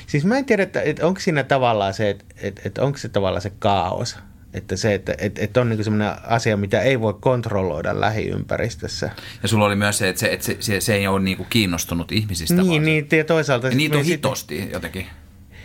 siis 0.06 0.24
mä 0.24 0.38
en 0.38 0.44
tiedä, 0.44 0.62
että, 0.62 0.82
että 0.82 1.06
onko 1.06 1.20
siinä 1.20 1.42
tavallaan 1.42 1.94
se, 1.94 2.10
että, 2.10 2.24
että, 2.42 2.62
että 2.64 2.82
onko 2.82 2.98
se 2.98 3.08
tavallaan 3.08 3.42
se 3.42 3.52
kaos. 3.58 4.18
Että 4.54 4.76
se, 4.76 4.94
että, 4.94 5.14
että, 5.18 5.42
että 5.42 5.60
on 5.60 5.68
niin 5.68 5.84
sellainen 5.84 6.12
asia, 6.26 6.56
mitä 6.56 6.80
ei 6.80 7.00
voi 7.00 7.14
kontrolloida 7.20 8.00
lähiympäristössä. 8.00 9.10
Ja 9.42 9.48
sulla 9.48 9.64
oli 9.64 9.76
myös 9.76 9.98
se, 9.98 10.08
että 10.08 10.20
se, 10.20 10.32
että 10.32 10.46
se, 10.46 10.56
se, 10.60 10.80
se 10.80 10.94
ei 10.94 11.06
ole 11.06 11.20
niin 11.20 11.46
kiinnostunut 11.50 12.12
ihmisistä. 12.12 12.62
Niin, 12.62 12.84
niin 12.84 13.08
ja 13.12 13.24
toisaalta... 13.24 13.68
Ja 13.68 13.74
niitä 13.74 13.98
on 13.98 14.04
hitosti 14.04 14.70
jotenkin. 14.72 15.06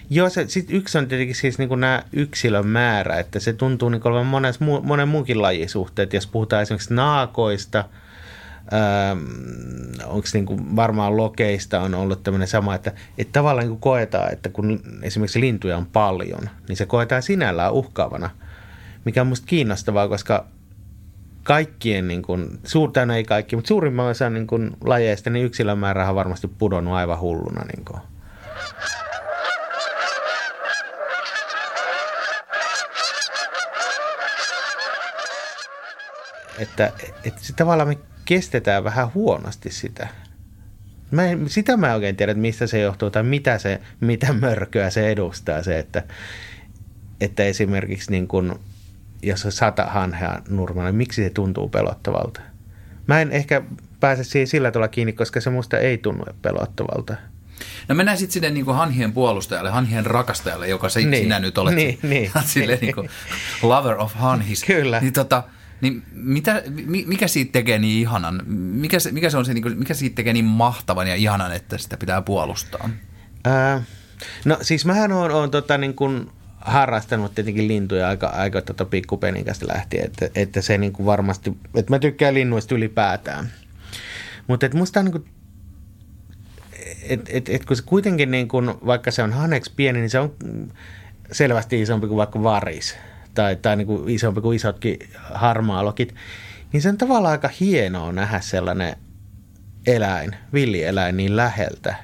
Joo, 0.10 0.30
se, 0.30 0.48
sit 0.48 0.66
yksi 0.70 0.98
on 0.98 1.08
tietenkin 1.08 1.36
siis 1.36 1.58
niin 1.58 1.80
nämä 1.80 2.04
yksilön 2.14 2.68
määrä, 2.68 3.20
että 3.20 3.40
se 3.40 3.54
tuntuu 3.54 3.90
niin 3.90 4.08
olevan 4.08 4.26
monen, 4.26 4.54
monen 4.84 5.08
muunkin 5.08 5.42
lajisuhteet. 5.42 6.14
Jos 6.14 6.28
puhutaan 6.28 6.62
esimerkiksi 6.62 6.94
naakoista, 6.94 7.86
ähm, 8.74 9.20
onko 10.06 10.28
niin 10.34 10.76
varmaan 10.76 11.18
lokeista 11.18 11.82
on 11.82 11.96
ollut 11.96 12.24
tämmöinen 12.24 12.48
sama, 12.48 12.76
että, 12.76 12.92
että 13.18 13.34
tavallaan 13.34 13.68
niin 13.68 13.80
koetaan, 13.80 14.34
että 14.34 14.50
kun 14.50 14.80
esimerkiksi 15.02 15.40
lintuja 15.40 15.78
on 15.78 15.86
paljon, 15.86 16.50
niin 16.68 16.78
se 16.78 16.86
koetaan 16.86 17.24
sinällään 17.24 17.74
uhkaavana, 17.74 18.30
mikä 19.06 19.22
on 19.22 19.28
musta 19.28 19.48
kiinnostavaa, 19.48 20.08
koska 20.08 20.46
kaikkien, 21.44 22.08
niin 22.08 22.22
kuin, 22.22 22.60
suurta 22.64 23.16
ei 23.16 23.24
kaikki, 23.24 23.56
mutta 23.56 23.68
suurimman 23.68 24.06
osan 24.06 24.34
niin 24.34 24.48
kuin, 24.48 24.72
lajeista, 24.84 25.30
niin 25.30 25.46
yksilön 25.46 25.80
määrä 25.80 26.10
on 26.10 26.16
varmasti 26.16 26.48
pudonnut 26.48 26.94
aivan 26.94 27.20
hulluna. 27.20 27.62
Niin 27.76 27.86
kuin. 27.86 28.02
Että, 36.60 36.92
että 37.24 37.40
se 37.42 37.54
tavallaan 37.54 37.90
me 37.90 37.98
kestetään 38.26 38.84
vähän 38.84 39.14
huonosti 39.14 39.72
sitä. 39.72 40.08
Mä 41.12 41.26
en, 41.26 41.50
sitä 41.50 41.78
mä 41.78 41.88
en 41.88 41.94
oikein 41.94 42.16
tiedä, 42.16 42.32
että 42.32 42.42
mistä 42.42 42.68
se 42.68 42.80
johtuu 42.80 43.10
tai 43.10 43.24
mitä, 43.24 43.58
se, 43.58 43.82
mitä 44.00 44.34
mörköä 44.34 44.90
se 44.90 45.10
edustaa 45.10 45.64
se, 45.64 45.80
että, 45.80 46.04
että 47.22 47.44
esimerkiksi 47.44 48.12
niin 48.12 48.28
kun, 48.28 48.60
jos 49.22 49.46
on 49.46 49.52
sata 49.52 49.86
hanhea 49.86 50.42
nurmalla, 50.50 50.90
niin 50.90 50.98
miksi 50.98 51.24
se 51.24 51.30
tuntuu 51.30 51.70
pelottavalta? 51.70 52.42
Mä 53.08 53.22
en 53.22 53.32
ehkä 53.32 53.62
pääse 54.00 54.24
siihen 54.24 54.48
sillä 54.48 54.72
tavalla 54.72 54.88
kiinni, 54.88 55.14
koska 55.14 55.42
se 55.42 55.50
musta 55.50 55.78
ei 55.78 55.98
tunnu 55.98 56.24
pelottavalta. 56.42 57.16
No 57.88 57.96
mennään 57.96 58.18
sitten 58.18 58.34
sinne 58.34 58.50
niin 58.50 58.66
hanhien 58.66 59.14
puolustajalle, 59.14 59.70
hanhien 59.70 60.06
rakastajalle, 60.06 60.68
joka 60.68 60.90
se, 60.90 61.00
niin, 61.00 61.24
sinä 61.24 61.40
nyt 61.40 61.58
olet. 61.58 61.76
Niin, 61.76 62.00
niin, 62.04 62.32
sille 62.46 62.78
niin 62.82 62.96
kuin 62.96 63.10
lover 63.62 63.96
of 63.98 64.14
hanhis. 64.14 64.64
Kyllä. 64.64 65.00
Niin 65.00 65.14
tota, 65.14 65.44
niin 65.82 66.04
mitä, 66.12 66.64
mikä 67.06 67.28
siitä 67.28 67.52
tekee 67.52 67.80
niin 67.80 68.02
ihanan? 68.02 68.42
Mikä 68.56 69.00
se, 69.00 69.12
mikä 69.12 69.30
se 69.30 69.38
on 69.38 69.46
se, 69.46 69.54
niin 69.54 69.80
mikä 69.80 69.94
siitä 69.94 70.16
tekee 70.16 70.34
niin 70.34 70.46
mahtavan 70.46 71.08
ja 71.08 71.16
ihanan, 71.16 71.52
että 71.52 71.78
sitä 71.78 71.98
pitää 71.98 72.22
puolustaa? 72.22 72.90
Ää, 73.46 73.84
no 74.46 74.58
siis 74.62 74.86
mähän 74.86 75.12
on, 75.12 75.32
on 75.32 75.52
tota, 75.52 75.78
niin 75.78 75.94
kuin 75.94 76.32
harrastanut 76.62 77.36
tietenkin 77.36 77.68
lintuja 77.68 78.08
aika, 78.08 78.28
aika 78.28 78.62
tota 78.62 78.86
pikkupenikästä 78.86 79.68
lähtien, 79.68 80.06
että, 80.06 80.30
että 80.36 80.62
se 80.62 80.78
niin 80.78 80.94
kuin 80.94 81.06
varmasti, 81.06 81.58
että 81.76 81.94
mä 81.94 82.00
tykkään 82.00 82.34
linnuista 82.34 82.76
ylipäätään. 82.76 83.52
Mutta 84.48 84.66
että 84.66 84.78
musta 84.78 85.00
on 85.00 85.06
niin 85.06 85.12
kuin, 85.12 85.26
et, 87.02 87.22
et, 87.30 87.50
et 87.50 87.66
kun 87.66 87.76
se 87.76 87.84
kuitenkin 87.86 88.32
niin 88.32 88.48
kuin, 88.48 88.74
vaikka 88.86 89.12
se 89.12 89.24
on 89.24 89.34
haneksi 89.34 89.72
pieni, 89.76 90.00
niin 90.00 90.10
se 90.10 90.20
on 90.20 90.36
selvästi 91.32 91.82
isompi 91.82 92.08
kuin 92.08 92.18
vaikka 92.18 92.44
varis 92.44 92.98
tai, 93.34 93.56
tai 93.56 93.76
niin 93.76 93.88
kuin 93.88 94.10
isompi 94.10 94.42
kuin 94.42 94.56
isotkin 94.56 94.98
harmaalokit, 95.34 96.16
niin 96.74 96.82
se 96.82 96.90
on 96.90 96.98
tavallaan 96.98 97.32
aika 97.32 97.50
hienoa 97.60 98.12
nähdä 98.12 98.40
sellainen 98.40 98.96
eläin, 99.88 100.36
villieläin 100.54 101.18
niin 101.18 101.36
läheltä. 101.36 101.96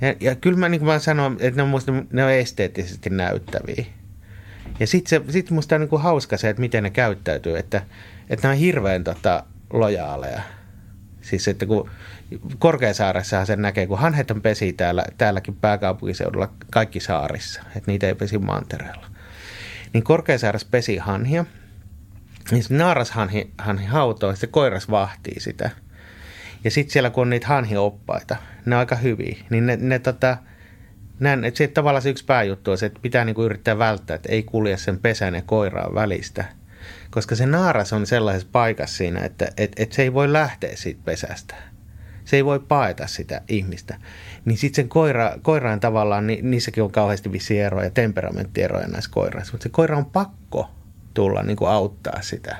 Ja, 0.00 0.14
ja 0.20 0.34
kyllä 0.34 0.58
mä, 0.58 0.68
niin 0.68 0.80
kuin 0.80 0.92
mä 0.92 0.98
sanon, 0.98 1.36
että 1.40 1.56
ne 1.56 1.62
on, 1.62 1.68
musta, 1.68 1.92
ne 2.12 2.24
on 2.24 2.30
esteettisesti 2.30 3.10
näyttäviä. 3.10 3.84
Ja 4.80 4.86
sitten 4.86 5.24
sit 5.32 5.50
musta 5.50 5.74
on 5.74 5.80
niin 5.80 5.88
kuin 5.88 6.02
hauska 6.02 6.36
se, 6.36 6.48
että 6.48 6.60
miten 6.60 6.82
ne 6.82 6.90
käyttäytyy, 6.90 7.56
että, 7.56 7.82
että 8.30 8.48
ne 8.48 8.52
on 8.52 8.58
hirveän 8.58 9.04
tota, 9.04 9.44
lojaaleja. 9.70 10.42
Siis 11.20 11.48
että 11.48 11.66
kun 11.66 11.90
Korkeasaaressahan 12.58 13.46
sen 13.46 13.62
näkee, 13.62 13.86
kun 13.86 13.98
hanhet 13.98 14.30
on 14.30 14.42
pesi 14.42 14.72
täällä, 14.72 15.04
täälläkin 15.18 15.54
pääkaupunkiseudulla 15.54 16.52
kaikki 16.70 17.00
saarissa, 17.00 17.62
että 17.76 17.90
niitä 17.90 18.06
ei 18.06 18.14
pesi 18.14 18.38
mantereella 18.38 19.13
niin 19.94 20.04
Korkeasaaressa 20.04 20.68
pesi 20.70 20.96
hanhia. 20.96 21.44
Niin 22.50 22.62
se 22.62 22.74
naarashanhi 22.74 23.50
hanhi 23.58 23.86
hautoo, 23.86 24.36
se 24.36 24.46
koiras 24.46 24.90
vahtii 24.90 25.40
sitä. 25.40 25.70
Ja 26.64 26.70
sitten 26.70 26.92
siellä, 26.92 27.10
kun 27.10 27.22
on 27.22 27.30
niitä 27.30 27.46
hanhioppaita, 27.46 28.36
ne 28.66 28.76
on 28.76 28.80
aika 28.80 28.96
hyviä, 28.96 29.36
niin 29.50 29.66
ne, 29.66 29.76
ne 29.80 29.98
tota, 29.98 30.36
näin, 31.20 31.44
että 31.44 31.58
se 31.58 31.68
tavallaan 31.68 32.02
se 32.02 32.10
yksi 32.10 32.24
pääjuttu 32.24 32.70
on 32.70 32.78
se, 32.78 32.86
että 32.86 33.00
pitää 33.02 33.24
niinku 33.24 33.42
yrittää 33.42 33.78
välttää, 33.78 34.14
että 34.14 34.32
ei 34.32 34.42
kulje 34.42 34.76
sen 34.76 34.98
pesän 34.98 35.34
ja 35.34 35.42
koiraan 35.42 35.94
välistä. 35.94 36.44
Koska 37.10 37.34
se 37.34 37.46
naaras 37.46 37.92
on 37.92 38.06
sellaisessa 38.06 38.48
paikassa 38.52 38.96
siinä, 38.96 39.20
että 39.20 39.48
et, 39.56 39.72
et 39.76 39.92
se 39.92 40.02
ei 40.02 40.14
voi 40.14 40.32
lähteä 40.32 40.76
siitä 40.76 41.00
pesästä. 41.04 41.54
Se 42.24 42.36
ei 42.36 42.44
voi 42.44 42.60
paeta 42.60 43.06
sitä 43.06 43.40
ihmistä. 43.48 43.96
Niin 44.44 44.58
sitten 44.58 44.76
sen 44.76 44.88
koira, 44.88 45.32
koiraan 45.42 45.80
tavallaan, 45.80 46.26
niin, 46.26 46.50
niissäkin 46.50 46.82
on 46.82 46.90
kauheasti 46.90 47.32
vissi 47.32 47.58
eroja, 47.58 47.90
temperamenttieroja 47.90 48.88
näissä 48.88 49.10
koirassa. 49.14 49.52
Mutta 49.52 49.62
se 49.62 49.68
koira 49.68 49.96
on 49.96 50.06
pakko 50.06 50.70
tulla 51.14 51.42
niin 51.42 51.56
kuin 51.56 51.70
auttaa 51.70 52.22
sitä, 52.22 52.56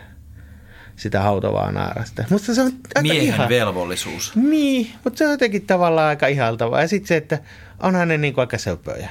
sitä 0.97 1.21
hautovaa 1.21 1.73
naarasta. 1.73 2.25
Musta 2.31 2.55
se 2.55 2.63
on 2.63 2.67
aika 2.67 3.03
Miehen 3.03 3.23
ihan... 3.23 3.49
velvollisuus. 3.49 4.37
Niin, 4.37 4.91
mutta 5.05 5.19
se 5.19 5.25
on 5.25 5.31
jotenkin 5.31 5.67
tavallaan 5.67 6.09
aika 6.09 6.27
ihaltavaa. 6.27 6.81
Ja 6.81 6.89
sitten 6.89 7.09
se, 7.09 7.17
että 7.17 7.39
onhan 7.83 8.09
ne 8.09 8.19
niin 8.19 8.35
kuin 8.35 8.43
aika 8.43 8.59
söpöjä, 8.59 9.09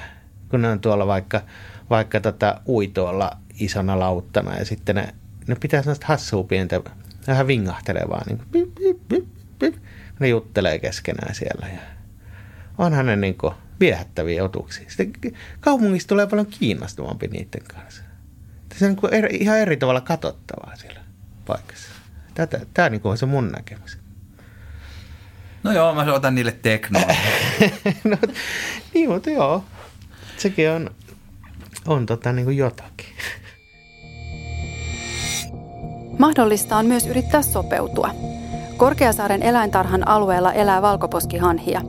kun 0.49 0.61
ne 0.61 0.69
on 0.69 0.79
tuolla 0.79 1.07
vaikka, 1.07 1.41
vaikka 1.89 2.19
tota 2.19 2.61
uitoilla 2.67 3.31
isona 3.59 3.99
lauttana 3.99 4.57
ja 4.57 4.65
sitten 4.65 4.95
ne, 4.95 5.13
ne 5.47 5.55
pitää 5.55 5.81
sellaista 5.81 6.07
hassua 6.07 6.43
pientä, 6.43 6.81
vähän 7.27 7.47
vingahtelevaa, 7.47 8.23
niin 8.27 8.37
kuin, 8.37 8.47
pip, 8.51 8.75
pip, 8.75 8.97
pip, 9.09 9.25
pip. 9.59 9.75
Ne 10.19 10.27
juttelee 10.27 10.79
keskenään 10.79 11.35
siellä 11.35 11.67
ja 11.67 11.79
onhan 12.77 13.05
ne 13.05 13.15
niin 13.15 13.37
kuin 13.37 13.53
viehättäviä 13.79 14.43
otuksia. 14.43 14.89
Sitten 14.89 15.37
kaupungista 15.59 16.09
tulee 16.09 16.27
paljon 16.27 16.47
kiinnostavampi 16.47 17.27
niiden 17.27 17.63
kanssa. 17.73 18.03
Se 18.75 18.85
on 18.85 18.97
niin 19.01 19.13
eri, 19.13 19.37
ihan 19.37 19.59
eri 19.59 19.77
tavalla 19.77 20.01
katsottavaa 20.01 20.75
siellä 20.75 20.99
paikassa. 21.45 21.89
Tätä, 22.33 22.61
tämä 22.73 22.89
niin 22.89 23.01
on 23.03 23.17
se 23.17 23.25
mun 23.25 23.51
näkemys. 23.51 23.97
No 25.63 25.71
joo, 25.71 25.95
mä 25.95 26.13
otan 26.13 26.35
niille 26.35 26.51
teknoa. 26.61 27.01
no, 28.03 28.17
niin, 28.93 29.09
mutta 29.09 29.29
joo. 29.29 29.65
Sekin 30.37 30.69
on, 30.69 30.89
on 31.87 32.05
tota 32.05 32.33
niin 32.33 32.45
kuin 32.45 32.57
jotakin. 32.57 33.07
Mahdollista 36.19 36.77
on 36.77 36.85
myös 36.85 37.07
yrittää 37.07 37.41
sopeutua. 37.41 38.32
Korkeasaaren 38.83 39.43
eläintarhan 39.43 40.07
alueella 40.07 40.53
elää 40.53 40.81
valkoposkihanhia. 40.81 41.81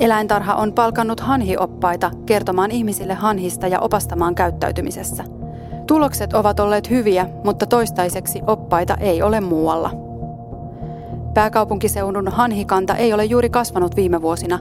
Eläintarha 0.00 0.54
on 0.54 0.72
palkannut 0.72 1.20
hanhioppaita 1.20 2.10
kertomaan 2.26 2.70
ihmisille 2.70 3.14
hanhista 3.14 3.66
ja 3.66 3.80
opastamaan 3.80 4.34
käyttäytymisessä. 4.34 5.24
Tulokset 5.86 6.32
ovat 6.32 6.60
olleet 6.60 6.90
hyviä, 6.90 7.28
mutta 7.44 7.66
toistaiseksi 7.66 8.40
oppaita 8.46 8.96
ei 9.00 9.22
ole 9.22 9.40
muualla. 9.40 9.90
Pääkaupunkiseudun 11.34 12.28
hanhikanta 12.28 12.96
ei 12.96 13.12
ole 13.12 13.24
juuri 13.24 13.50
kasvanut 13.50 13.96
viime 13.96 14.22
vuosina. 14.22 14.58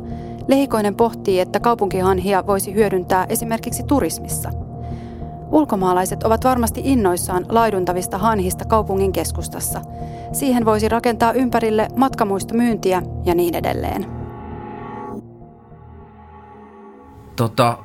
Lehikoinen 0.47 0.95
pohtii, 0.95 1.39
että 1.39 1.59
kaupunkihanhia 1.59 2.47
voisi 2.47 2.73
hyödyntää 2.73 3.25
esimerkiksi 3.29 3.83
turismissa– 3.83 4.51
Ulkomaalaiset 5.51 6.23
ovat 6.23 6.43
varmasti 6.43 6.81
innoissaan 6.83 7.45
laiduntavista 7.49 8.17
hanhista 8.17 8.65
kaupungin 8.65 9.11
keskustassa. 9.11 9.81
Siihen 10.33 10.65
voisi 10.65 10.89
rakentaa 10.89 11.33
ympärille 11.33 11.87
matkamuistomyyntiä 11.95 13.01
ja 13.25 13.35
niin 13.35 13.55
edelleen. 13.55 14.05
Tota, 17.35 17.77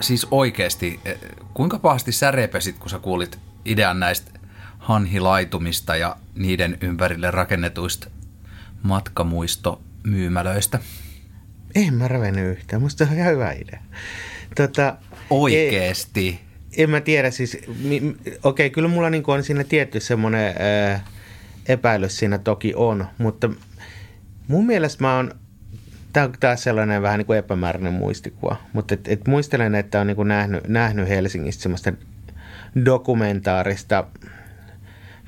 siis 0.00 0.26
oikeasti, 0.30 1.00
eh, 1.04 1.18
kuinka 1.54 1.78
pahasti 1.78 2.12
sä 2.12 2.30
repesit, 2.30 2.78
kun 2.78 2.90
sä 2.90 2.98
kuulit 2.98 3.38
idean 3.64 4.00
näistä 4.00 4.30
hanhilaitumista 4.78 5.96
ja 5.96 6.16
niiden 6.34 6.78
ympärille 6.80 7.30
rakennetuista 7.30 8.10
matkamuistomyymälöistä? 8.82 10.78
En 11.74 11.94
mä 11.94 12.08
revennyt 12.08 12.58
yhtään, 12.58 12.82
musta 12.82 13.04
on 13.04 13.16
ihan 13.16 13.32
hyvä 13.32 13.52
idea. 13.52 13.80
Tota, 14.56 14.96
Oikeesti? 15.30 16.26
Ei, 16.28 16.49
en 16.76 16.90
mä 16.90 17.00
tiedä, 17.00 17.30
siis 17.30 17.56
okei, 17.56 18.16
okay, 18.42 18.70
kyllä 18.70 18.88
mulla 18.88 19.10
niin 19.10 19.24
on 19.26 19.42
siinä 19.42 19.64
tietty 19.64 20.00
semmoinen 20.00 20.54
ää, 20.58 21.04
epäilys 21.68 22.16
siinä 22.16 22.38
toki 22.38 22.72
on, 22.76 23.06
mutta 23.18 23.50
mun 24.48 24.66
mielestä 24.66 25.04
mä 25.04 25.16
oon, 25.16 25.34
tämä 26.12 26.26
on 26.26 26.32
taas 26.40 26.62
sellainen 26.62 27.02
vähän 27.02 27.18
niin 27.18 27.26
kuin 27.26 27.38
epämääräinen 27.38 27.92
muistikuva, 27.92 28.56
mutta 28.72 28.94
et, 28.94 29.08
et 29.08 29.26
muistelen, 29.26 29.74
että 29.74 30.00
on 30.00 30.06
niin 30.06 30.16
kuin 30.16 30.28
nähnyt, 30.28 30.68
nähnyt 30.68 31.08
Helsingistä 31.08 31.62
semmoista 31.62 31.92
dokumentaarista 32.84 34.04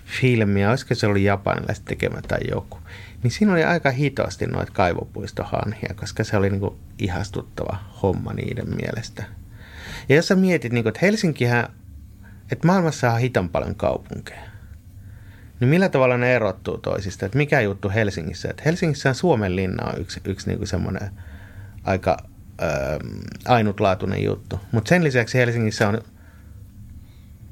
filmiä, 0.04 0.70
olisiko 0.70 0.94
se 0.94 1.06
ollut 1.06 1.22
japanilaista 1.22 1.84
tekemä 1.84 2.22
tai 2.28 2.40
joku, 2.50 2.78
niin 3.22 3.30
siinä 3.30 3.52
oli 3.52 3.64
aika 3.64 3.90
hitosti 3.90 4.46
noita 4.46 4.72
kaivopuistohanhia, 4.72 5.94
koska 5.96 6.24
se 6.24 6.36
oli 6.36 6.50
niin 6.50 6.60
kuin 6.60 6.76
ihastuttava 6.98 7.78
homma 8.02 8.32
niiden 8.32 8.76
mielestä– 8.76 9.24
ja 10.08 10.16
jos 10.16 10.28
sä 10.28 10.34
mietit, 10.34 10.72
niin 10.72 10.84
kuin, 10.84 10.90
että 10.90 11.06
Helsinkihän, 11.06 11.68
että 12.52 12.66
maailmassa 12.66 13.12
on 13.12 13.20
hitan 13.20 13.48
paljon 13.48 13.74
kaupunkeja, 13.74 14.40
niin 15.60 15.68
millä 15.68 15.88
tavalla 15.88 16.16
ne 16.16 16.34
erottuu 16.34 16.78
toisista? 16.78 17.26
Että 17.26 17.38
mikä 17.38 17.60
juttu 17.60 17.90
Helsingissä? 17.90 18.50
Että 18.50 18.62
Helsingissä 18.66 19.08
on 19.08 19.14
Suomen 19.14 19.56
linna 19.56 19.84
on 19.84 20.00
yksi, 20.00 20.20
yksi 20.24 20.50
niin 20.50 20.66
semmoinen 20.66 21.10
aika 21.84 22.16
ö, 22.62 22.66
ainutlaatuinen 23.48 24.24
juttu. 24.24 24.60
Mutta 24.72 24.88
sen 24.88 25.04
lisäksi 25.04 25.38
Helsingissä 25.38 25.88
on 25.88 26.02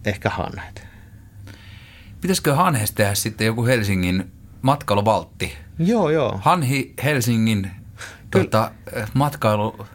ehkä 0.04 0.30
hanhet. 0.30 0.86
Pitäisikö 2.20 2.54
hanhesta 2.54 2.96
tehdä 2.96 3.14
sitten 3.14 3.46
joku 3.46 3.66
Helsingin 3.66 4.32
matkailuvaltti? 4.62 5.52
Joo, 5.78 6.10
joo. 6.10 6.40
Hanhi 6.42 6.94
Helsingin 7.04 7.70
tuota, 8.30 8.70
matkailu 9.14 9.86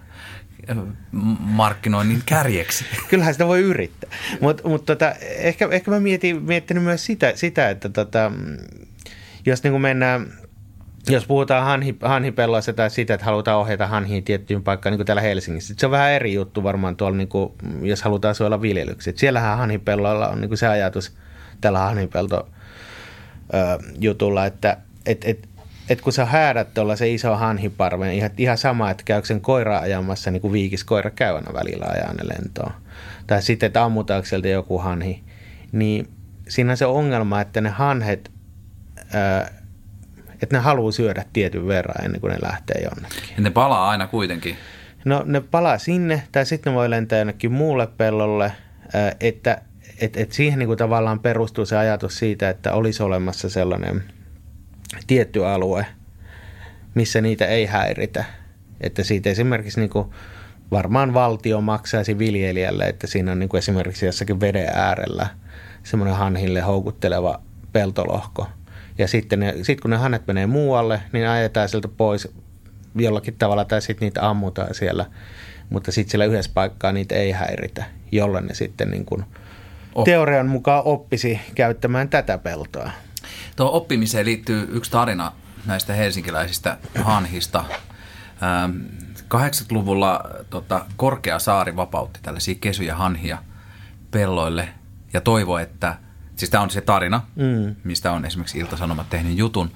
markkinoinnin 1.39 2.21
kärjeksi. 2.25 2.85
Kyllähän 3.09 3.33
sitä 3.33 3.47
voi 3.47 3.59
yrittää. 3.59 4.09
Mutta 4.41 4.69
mut 4.69 4.85
tota, 4.85 5.11
ehkä, 5.21 5.67
ehkä 5.71 5.91
mä 5.91 5.99
mietin, 5.99 6.43
miettinyt 6.43 6.83
myös 6.83 7.05
sitä, 7.05 7.31
sitä 7.35 7.69
että 7.69 7.89
tota, 7.89 8.31
jos 9.45 9.63
niin 9.63 9.81
mennään 9.81 10.27
jos 11.09 11.25
puhutaan 11.25 11.65
hanhi, 11.65 11.95
hanhipelloista 12.01 12.73
tai 12.73 12.89
siitä, 12.89 13.13
että 13.13 13.25
halutaan 13.25 13.59
ohjata 13.59 13.87
hanhiin 13.87 14.23
tiettyyn 14.23 14.63
paikkaan, 14.63 14.91
niin 14.91 14.97
kuin 14.97 15.05
täällä 15.05 15.21
Helsingissä, 15.21 15.73
se 15.77 15.85
on 15.85 15.91
vähän 15.91 16.11
eri 16.11 16.33
juttu 16.33 16.63
varmaan 16.63 16.95
tuolla, 16.95 17.17
niin 17.17 17.27
kuin, 17.27 17.51
jos 17.81 18.01
halutaan 18.01 18.35
suojella 18.35 18.61
viljelyksiä. 18.61 19.13
Siellähän 19.15 19.57
hanhipelloilla 19.57 20.27
on 20.27 20.41
niin 20.41 20.49
kuin 20.49 20.57
se 20.57 20.67
ajatus 20.67 21.17
tällä 21.61 21.79
hanhipelto 21.79 22.49
jutulla, 23.99 24.45
että 24.45 24.77
et, 25.05 25.25
et, 25.25 25.49
että 25.89 26.03
kun 26.03 26.13
sä 26.13 26.25
häädät 26.25 26.73
tuolla 26.73 26.95
se 26.95 27.09
iso 27.09 27.35
hanhiparven, 27.35 28.13
ihan, 28.13 28.31
ihan 28.37 28.57
sama, 28.57 28.91
että 28.91 29.03
käykö 29.03 29.27
sen 29.27 29.41
koira 29.41 29.79
ajamassa, 29.79 30.31
niin 30.31 30.41
kuin 30.41 30.53
viikiskoira 30.53 31.09
käy 31.09 31.35
aina 31.35 31.53
välillä 31.53 31.85
ajaa 31.89 32.13
ne 32.13 32.27
lentoon. 32.27 32.71
Tai 33.27 33.41
sitten, 33.41 33.67
että 33.67 33.83
ammutaanko 33.83 34.25
sieltä 34.25 34.47
joku 34.47 34.77
hanhi. 34.77 35.23
Niin 35.71 36.09
siinä 36.47 36.71
on 36.71 36.77
se 36.77 36.85
ongelma, 36.85 37.41
että 37.41 37.61
ne 37.61 37.69
hanhet, 37.69 38.31
ää, 39.13 39.51
että 40.41 40.57
ne 40.57 40.59
haluaa 40.59 40.91
syödä 40.91 41.25
tietyn 41.33 41.67
verran 41.67 42.05
ennen 42.05 42.21
kuin 42.21 42.33
ne 42.33 42.39
lähtee 42.41 42.81
jonnekin. 42.81 43.23
Ja 43.37 43.43
ne 43.43 43.49
palaa 43.49 43.89
aina 43.89 44.07
kuitenkin? 44.07 44.57
No 45.05 45.23
ne 45.25 45.41
palaa 45.41 45.77
sinne, 45.77 46.23
tai 46.31 46.45
sitten 46.45 46.73
ne 46.73 46.77
voi 46.77 46.89
lentää 46.89 47.19
jonnekin 47.19 47.51
muulle 47.51 47.87
pellolle, 47.87 48.51
ää, 48.93 49.11
että 49.19 49.61
et, 50.01 50.17
et 50.17 50.31
siihen 50.31 50.59
niin 50.59 50.67
kuin 50.67 50.77
tavallaan 50.77 51.19
perustuu 51.19 51.65
se 51.65 51.77
ajatus 51.77 52.19
siitä, 52.19 52.49
että 52.49 52.73
olisi 52.73 53.03
olemassa 53.03 53.49
sellainen– 53.49 54.03
tietty 55.07 55.45
alue, 55.45 55.85
missä 56.95 57.21
niitä 57.21 57.45
ei 57.45 57.65
häiritä. 57.65 58.25
Että 58.81 59.03
siitä 59.03 59.29
esimerkiksi 59.29 59.79
niin 59.79 59.89
kuin 59.89 60.09
varmaan 60.71 61.13
valtio 61.13 61.61
maksaisi 61.61 62.19
viljelijälle, 62.19 62.83
että 62.83 63.07
siinä 63.07 63.31
on 63.31 63.39
niin 63.39 63.49
kuin 63.49 63.59
esimerkiksi 63.59 64.05
jossakin 64.05 64.39
veden 64.39 64.69
äärellä 64.73 65.27
semmoinen 65.83 66.17
hanhille 66.17 66.61
houkutteleva 66.61 67.41
peltolohko. 67.73 68.47
Ja 68.97 69.07
sitten 69.07 69.39
ne, 69.39 69.55
sit 69.61 69.81
kun 69.81 69.91
ne 69.91 69.97
hannet 69.97 70.27
menee 70.27 70.47
muualle, 70.47 71.01
niin 71.11 71.27
ajetaan 71.27 71.69
sieltä 71.69 71.87
pois 71.87 72.27
jollakin 72.95 73.35
tavalla 73.39 73.65
tai 73.65 73.81
sitten 73.81 74.05
niitä 74.05 74.29
ammutaan 74.29 74.75
siellä. 74.75 75.05
Mutta 75.69 75.91
sitten 75.91 76.11
siellä 76.11 76.25
yhdessä 76.25 76.51
paikkaa 76.53 76.91
niitä 76.91 77.15
ei 77.15 77.31
häiritä, 77.31 77.83
jolloin 78.11 78.45
ne 78.45 78.53
sitten 78.53 78.91
niin 78.91 79.05
kuin 79.05 79.25
teorian 80.05 80.47
mukaan 80.47 80.83
oppisi 80.85 81.39
käyttämään 81.55 82.09
tätä 82.09 82.37
peltoa. 82.37 82.91
Tuo 83.55 83.69
oppimiseen 83.73 84.25
liittyy 84.25 84.67
yksi 84.71 84.91
tarina 84.91 85.31
näistä 85.65 85.93
helsinkiläisistä 85.93 86.77
hanhista. 87.03 87.65
80-luvulla 89.33 90.23
ähm, 90.25 90.45
tota, 90.49 90.85
Korkea 90.95 91.39
saari 91.39 91.75
vapautti 91.75 92.19
tällaisia 92.23 92.55
kesyjä 92.55 92.95
hanhia 92.95 93.37
pelloille 94.11 94.69
ja 95.13 95.21
toivoi, 95.21 95.61
että, 95.61 95.97
siis 96.35 96.51
tämä 96.51 96.63
on 96.63 96.69
se 96.69 96.81
tarina, 96.81 97.21
mm. 97.35 97.75
mistä 97.83 98.11
on 98.11 98.25
esimerkiksi 98.25 98.59
Ilta-Sanomat 98.59 99.09
tehnyt 99.09 99.37
jutun, 99.37 99.71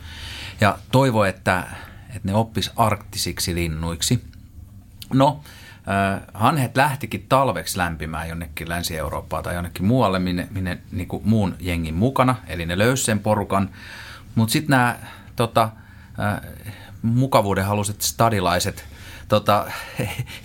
ja 0.62 0.78
toivoi, 0.92 1.30
että, 1.30 1.64
että 2.08 2.22
ne 2.24 2.34
oppis 2.34 2.72
arktisiksi 2.76 3.56
linnuiksi. 3.56 4.24
No, 5.14 5.42
Hanhet 6.34 6.78
lähtikin 6.78 7.26
talveksi 7.30 7.78
lämpimään 7.78 8.30
jonnekin 8.30 8.70
Länsi-Eurooppaan 8.70 9.44
tai 9.44 9.56
jonnekin 9.56 9.86
muualle, 9.86 10.20
minne, 10.20 10.48
minne 10.52 10.78
niin 10.92 11.08
kuin 11.08 11.22
muun 11.26 11.56
jengin 11.60 11.96
mukana, 11.96 12.36
eli 12.48 12.66
ne 12.66 12.78
löysi 12.78 13.04
sen 13.04 13.20
porukan. 13.20 13.70
Mutta 14.36 14.52
sitten 14.52 14.70
nämä 14.70 14.96
tota, 15.36 15.70
mukavuuden 17.02 17.66
haluset 17.66 18.02
stadilaiset 18.02 18.86
tota, 19.28 19.72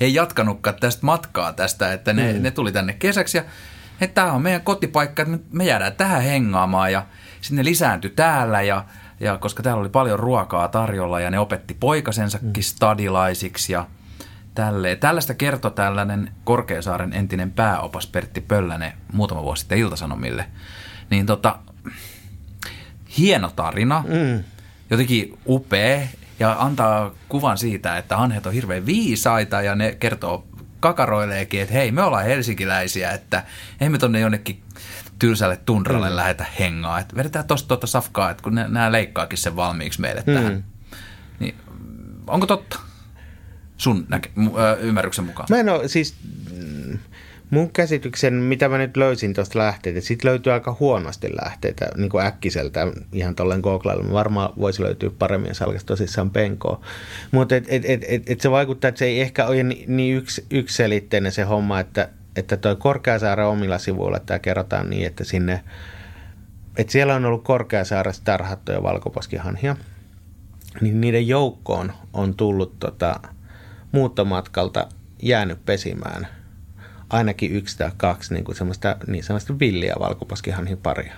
ei 0.00 0.14
jatkanutkaan 0.14 0.76
tästä 0.80 1.06
matkaa 1.06 1.52
tästä, 1.52 1.92
että 1.92 2.12
ne, 2.12 2.32
mm. 2.32 2.42
ne 2.42 2.50
tuli 2.50 2.72
tänne 2.72 2.92
kesäksi 2.92 3.38
ja 3.38 3.44
että 4.00 4.14
tämä 4.14 4.32
on 4.32 4.42
meidän 4.42 4.60
kotipaikka, 4.60 5.22
että 5.22 5.38
me 5.52 5.64
jäädään 5.64 5.92
tähän 5.92 6.22
hengaamaan 6.22 6.92
ja 6.92 7.06
sitten 7.40 7.56
ne 7.56 7.64
lisääntyi 7.64 8.10
täällä 8.10 8.62
ja 8.62 8.84
ja 9.20 9.38
koska 9.38 9.62
täällä 9.62 9.80
oli 9.80 9.88
paljon 9.88 10.18
ruokaa 10.18 10.68
tarjolla 10.68 11.20
ja 11.20 11.30
ne 11.30 11.38
opetti 11.38 11.74
poikasensakin 11.74 12.48
mm. 12.48 12.62
stadilaisiksi 12.62 13.72
ja 13.72 13.86
tälleen. 14.54 14.98
Tällaista 14.98 15.34
kertoi 15.34 15.70
tällainen 15.70 16.30
Korkeasaaren 16.44 17.12
entinen 17.12 17.50
pääopas 17.50 18.06
Pertti 18.06 18.40
Pöllänen 18.40 18.92
muutama 19.12 19.42
vuosi 19.42 19.60
sitten 19.60 19.78
Iltasanomille. 19.78 20.46
Niin 21.10 21.26
tota, 21.26 21.58
hieno 23.18 23.52
tarina, 23.56 24.04
mm. 24.08 24.44
jotenkin 24.90 25.38
upea 25.46 26.00
ja 26.38 26.56
antaa 26.58 27.10
kuvan 27.28 27.58
siitä, 27.58 27.98
että 27.98 28.16
hanhet 28.16 28.46
on 28.46 28.52
hirveän 28.52 28.86
viisaita 28.86 29.62
ja 29.62 29.74
ne 29.74 29.96
kertoo 30.00 30.46
kakaroileekin, 30.80 31.60
että 31.60 31.74
hei, 31.74 31.92
me 31.92 32.02
ollaan 32.02 32.24
helsinkiläisiä, 32.24 33.10
että 33.10 33.42
ei 33.80 33.88
me 33.88 33.98
tonne 33.98 34.20
jonnekin 34.20 34.62
tylsälle 35.18 35.56
tundralle 35.56 36.10
mm. 36.10 36.16
lähetä 36.16 36.46
hengaa. 36.58 36.98
Että 36.98 37.16
vedetään 37.16 37.46
tosta 37.46 37.68
tuota 37.68 37.86
safkaa, 37.86 38.30
että 38.30 38.42
kun 38.42 38.54
nämä 38.54 38.92
leikkaakin 38.92 39.38
sen 39.38 39.56
valmiiksi 39.56 40.00
meille 40.00 40.22
mm. 40.26 40.34
tähän. 40.34 40.64
Niin, 41.40 41.54
onko 42.26 42.46
totta 42.46 42.78
sun 43.76 44.06
näke- 44.14 44.30
ymmärryksen 44.80 45.24
mukaan? 45.24 45.46
Mä 45.50 45.56
en 45.56 45.68
ole, 45.68 45.88
siis 45.88 46.14
mun 47.50 47.70
käsityksen, 47.70 48.34
mitä 48.34 48.68
mä 48.68 48.78
nyt 48.78 48.96
löysin 48.96 49.34
tuosta 49.34 49.58
lähteitä, 49.58 50.00
siitä 50.00 50.28
löytyy 50.28 50.52
aika 50.52 50.76
huonosti 50.80 51.28
lähteitä 51.44 51.88
niin 51.96 52.10
kuin 52.10 52.26
äkkiseltä 52.26 52.86
ihan 53.12 53.34
tolleen 53.34 53.60
googlailla. 53.60 54.12
Varmaan 54.12 54.52
voisi 54.58 54.82
löytyä 54.82 55.10
paremmin, 55.18 55.48
jos 55.48 55.62
alkaisi 55.62 55.86
tosissaan 55.86 56.30
penkoa. 56.30 56.80
Mutta 57.30 57.56
et, 57.56 57.64
et, 57.68 57.82
et, 57.84 58.04
et, 58.08 58.30
et 58.30 58.40
se 58.40 58.50
vaikuttaa, 58.50 58.88
että 58.88 58.98
se 58.98 59.04
ei 59.04 59.20
ehkä 59.20 59.46
ole 59.46 59.62
niin 59.62 60.16
yksi, 60.16 60.46
yksiselitteinen 60.50 61.32
se 61.32 61.42
homma, 61.42 61.80
että, 61.80 62.08
että 62.36 62.56
toi 62.56 62.76
Korkeasaaren 62.76 63.46
omilla 63.46 63.78
sivuilla 63.78 64.18
tämä 64.18 64.38
kerrotaan 64.38 64.90
niin, 64.90 65.06
että 65.06 65.24
sinne, 65.24 65.64
että 66.76 66.92
siellä 66.92 67.14
on 67.14 67.24
ollut 67.24 67.44
Korkeasaaressa 67.44 68.24
tarhattuja 68.24 68.82
valkoposkihanhia, 68.82 69.76
niin 70.80 71.00
niiden 71.00 71.28
joukkoon 71.28 71.92
on 72.12 72.34
tullut 72.34 72.78
tota, 72.78 73.20
muuttomatkalta 73.94 74.88
jäänyt 75.22 75.64
pesimään– 75.64 76.28
ainakin 77.10 77.52
yksi 77.52 77.78
tai 77.78 77.90
kaksi 77.96 78.34
niin 78.34 78.44
kuin 78.44 78.56
semmoista, 78.56 78.96
niin 79.06 79.24
semmoista 79.24 79.58
villiä 79.58 79.94
valkoposkihanhin 80.00 80.78
paria. 80.78 81.14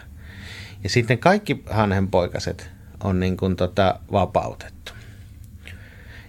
Ja 0.84 0.90
sitten 0.90 1.18
kaikki 1.18 1.62
hanhenpoikaset 1.70 2.70
on 3.04 3.20
niin 3.20 3.36
kuin 3.36 3.56
tota 3.56 4.00
vapautettu. 4.12 4.92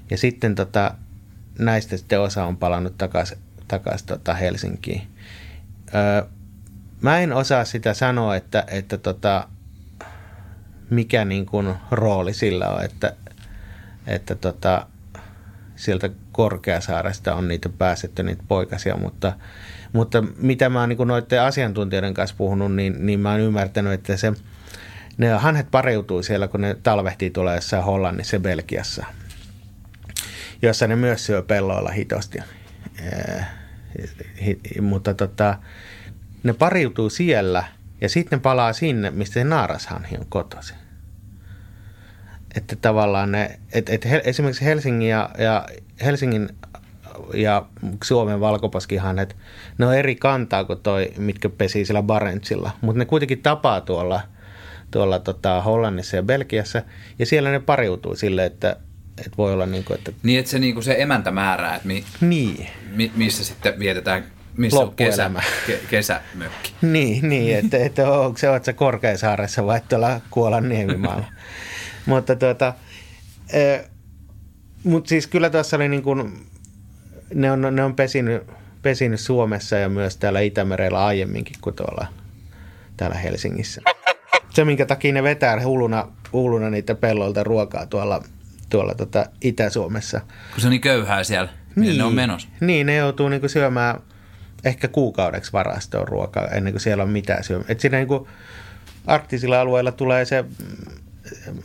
Ja 0.10 0.18
sitten 0.18 0.56
tota, 0.56 0.94
näistä 1.60 1.98
sitten 1.98 2.22
osa 2.22 2.46
on 2.46 2.58
palannut 2.58 2.98
takaisin 2.98 3.38
takas 3.68 4.04
tota 4.04 4.34
Helsinkiin. 4.34 5.08
Öö, 5.96 6.30
mä 7.02 7.20
en 7.20 7.34
osaa 7.34 7.66
sitä 7.66 7.94
sanoa, 7.94 8.36
että, 8.36 8.64
että 8.68 8.98
tota, 8.98 9.48
mikä 10.90 11.26
niin 11.26 11.46
kuin 11.46 11.74
rooli 11.92 12.34
sillä 12.34 12.70
on, 12.70 12.84
että, 12.86 13.14
että 14.08 14.36
tota, 14.36 14.88
sieltä 15.78 16.10
Korkeasaaresta 16.32 17.36
on 17.36 17.48
niitä 17.48 17.70
pääsetty, 17.70 18.24
niitä 18.24 18.44
poikasia, 18.48 18.98
mutta, 18.98 19.34
mutta 19.94 20.24
mitä 20.38 20.70
mä 20.70 20.80
oon 20.80 20.90
niin 20.90 21.08
noiden 21.08 21.42
asiantuntijoiden 21.42 22.14
kanssa 22.14 22.36
puhunut, 22.38 22.76
niin, 22.76 23.06
niin 23.06 23.20
mä 23.20 23.32
oon 23.32 23.40
ymmärtänyt, 23.40 23.94
että 23.94 24.18
se, 24.18 24.34
ne 25.18 25.30
hanhet 25.30 25.72
pariutuu 25.72 26.24
siellä, 26.24 26.48
kun 26.48 26.62
ne 26.62 26.78
talvehtii 26.84 27.30
tulee 27.30 27.56
jossain 27.56 27.84
Hollannissa 27.84 28.36
ja 28.36 28.40
Belgiassa, 28.40 29.06
jossa 30.62 30.88
ne 30.88 30.96
myös 30.96 31.26
syö 31.26 31.42
pelloilla 31.42 31.92
hitosti. 31.92 32.40
Eh, 33.00 33.46
mutta 34.82 35.14
tota, 35.14 35.58
ne 36.44 36.54
pariutuu 36.54 37.10
siellä 37.10 37.64
ja 38.02 38.10
sitten 38.10 38.42
palaa 38.42 38.74
sinne, 38.74 39.12
mistä 39.12 39.34
se 39.34 39.44
naarashanhi 39.44 40.18
on 40.18 40.26
kotoisin 40.30 40.87
että 42.56 42.76
tavallaan 42.76 43.32
ne, 43.32 43.60
että, 43.74 43.94
että 43.94 44.10
esimerkiksi 44.24 44.66
Helsingin 44.66 45.10
ja, 45.10 45.30
ja 45.38 45.66
Helsingin 46.06 46.50
ja 47.34 47.66
Suomen 48.04 48.40
valkoposkihanhet, 48.40 49.36
ne 49.78 49.86
on 49.86 49.96
eri 49.96 50.16
kantaa 50.16 50.64
kuin 50.64 50.80
toi, 50.80 51.14
mitkä 51.18 51.50
pesii 51.50 51.86
siellä 51.86 52.04
Barentsilla, 52.04 52.72
mutta 52.82 53.00
ne 53.00 53.06
kuitenkin 53.06 53.42
tapaa 53.42 53.82
tuolla, 53.82 54.22
tuolla 54.92 55.20
tota, 55.20 55.62
Hollannissa 55.62 56.16
ja 56.16 56.24
Belgiassa, 56.24 56.82
ja 57.20 57.26
siellä 57.26 57.52
ne 57.52 57.60
pariutuu 57.60 58.16
sille, 58.16 58.46
että, 58.46 58.76
että 59.18 59.38
voi 59.38 59.54
olla 59.54 59.66
niin 59.66 59.84
kuin, 59.84 59.98
että... 59.98 60.12
Niin, 60.24 60.40
että 60.40 60.52
se, 60.52 60.60
niin 60.60 60.74
kuin 60.74 60.84
se 60.84 60.96
emäntä 61.00 61.32
määrää, 61.32 61.76
että 61.76 61.88
mi, 61.88 62.04
niin. 62.22 62.68
mi, 62.92 63.12
missä 63.16 63.44
sitten 63.44 63.80
vietetään 63.80 64.24
missä 64.58 64.80
on 64.80 64.96
kesä, 64.96 65.32
ke, 65.68 65.80
kesämökki. 65.90 66.74
niin, 66.82 67.30
niin 67.30 67.58
että, 67.58 67.78
että 67.78 68.12
onko 68.12 68.38
se, 68.38 68.48
se 68.64 68.74
Korkeasaaressa 68.74 69.66
vai 69.66 69.82
tuolla 69.90 70.22
Kuolan 70.30 70.70
niemimaalla. 70.70 71.26
Mutta 72.08 72.36
tuota, 72.36 72.74
e, 73.54 73.80
mut 74.84 75.08
siis 75.08 75.28
kyllä 75.28 75.50
tuossa 75.50 75.76
oli 75.76 75.90
niin 75.90 76.04
kuin, 76.04 76.48
ne 77.34 77.52
on, 77.52 77.62
ne 77.72 77.84
on 77.84 77.96
pesinyt, 77.96 78.44
pesinyt 78.82 79.20
Suomessa 79.20 79.76
ja 79.76 79.90
myös 79.90 80.18
täällä 80.18 80.40
Itämerellä 80.40 81.06
aiemminkin 81.06 81.56
kuin 81.62 81.76
tuolla 81.76 82.08
täällä 82.98 83.18
Helsingissä. 83.18 83.82
Se, 84.50 84.66
minkä 84.66 84.86
takia 84.86 85.14
ne 85.14 85.24
vetää 85.24 85.64
hulluna, 85.64 86.08
hulluna 86.34 86.70
niitä 86.70 86.96
pelloilta 86.96 87.44
ruokaa 87.44 87.86
tuolla, 87.86 88.24
tuolla 88.70 88.96
tota 88.96 89.26
Itä-Suomessa. 89.42 90.22
Kun 90.52 90.62
se 90.62 90.68
on 90.68 90.72
niin 90.72 90.82
köyhää 90.82 91.24
siellä, 91.24 91.50
niin, 91.76 91.98
ne 91.98 92.04
on 92.04 92.14
menossa. 92.14 92.48
Niin, 92.60 92.86
ne 92.86 92.96
joutuu 92.96 93.30
niinku 93.30 93.48
syömään 93.48 94.02
ehkä 94.64 94.88
kuukaudeksi 94.88 95.54
varastoon 95.54 96.08
ruokaa 96.08 96.48
ennen 96.48 96.74
kuin 96.74 96.82
siellä 96.82 97.04
on 97.04 97.10
mitään 97.10 97.44
syömään. 97.44 97.72
Et 97.72 97.80
siinä 97.80 97.98
niinku 97.98 98.28
arktisilla 99.08 99.62
alueilla 99.62 99.92
tulee 99.92 100.26
se 100.26 100.46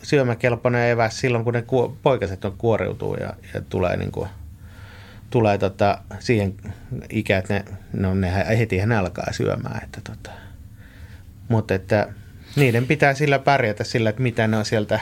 syömäkelpoinen 0.03 0.89
eväs 0.89 1.19
silloin, 1.19 1.43
kun 1.43 1.53
ne 1.53 1.63
poikaset 2.03 2.45
on 2.45 2.57
kuoriutuu 2.57 3.15
ja, 3.15 3.33
ja 3.53 3.61
tulee, 3.61 3.97
niin 3.97 4.11
kuin, 4.11 4.29
tulee 5.29 5.57
tota, 5.57 5.97
siihen 6.19 6.53
ikään, 7.09 7.39
että 7.39 7.53
ne, 7.53 7.65
no, 7.93 8.13
ne 8.13 8.57
heti 8.59 8.79
hän 8.79 8.91
alkaa 8.91 9.33
syömään. 9.33 9.83
Että, 9.83 10.01
tota. 10.03 10.31
Mutta 11.47 11.73
että 11.73 12.07
niiden 12.55 12.87
pitää 12.87 13.13
sillä 13.13 13.39
pärjätä 13.39 13.83
sillä, 13.83 14.09
että 14.09 14.21
mitä 14.21 14.47
ne 14.47 14.57
on 14.57 14.65
sieltä 14.65 14.99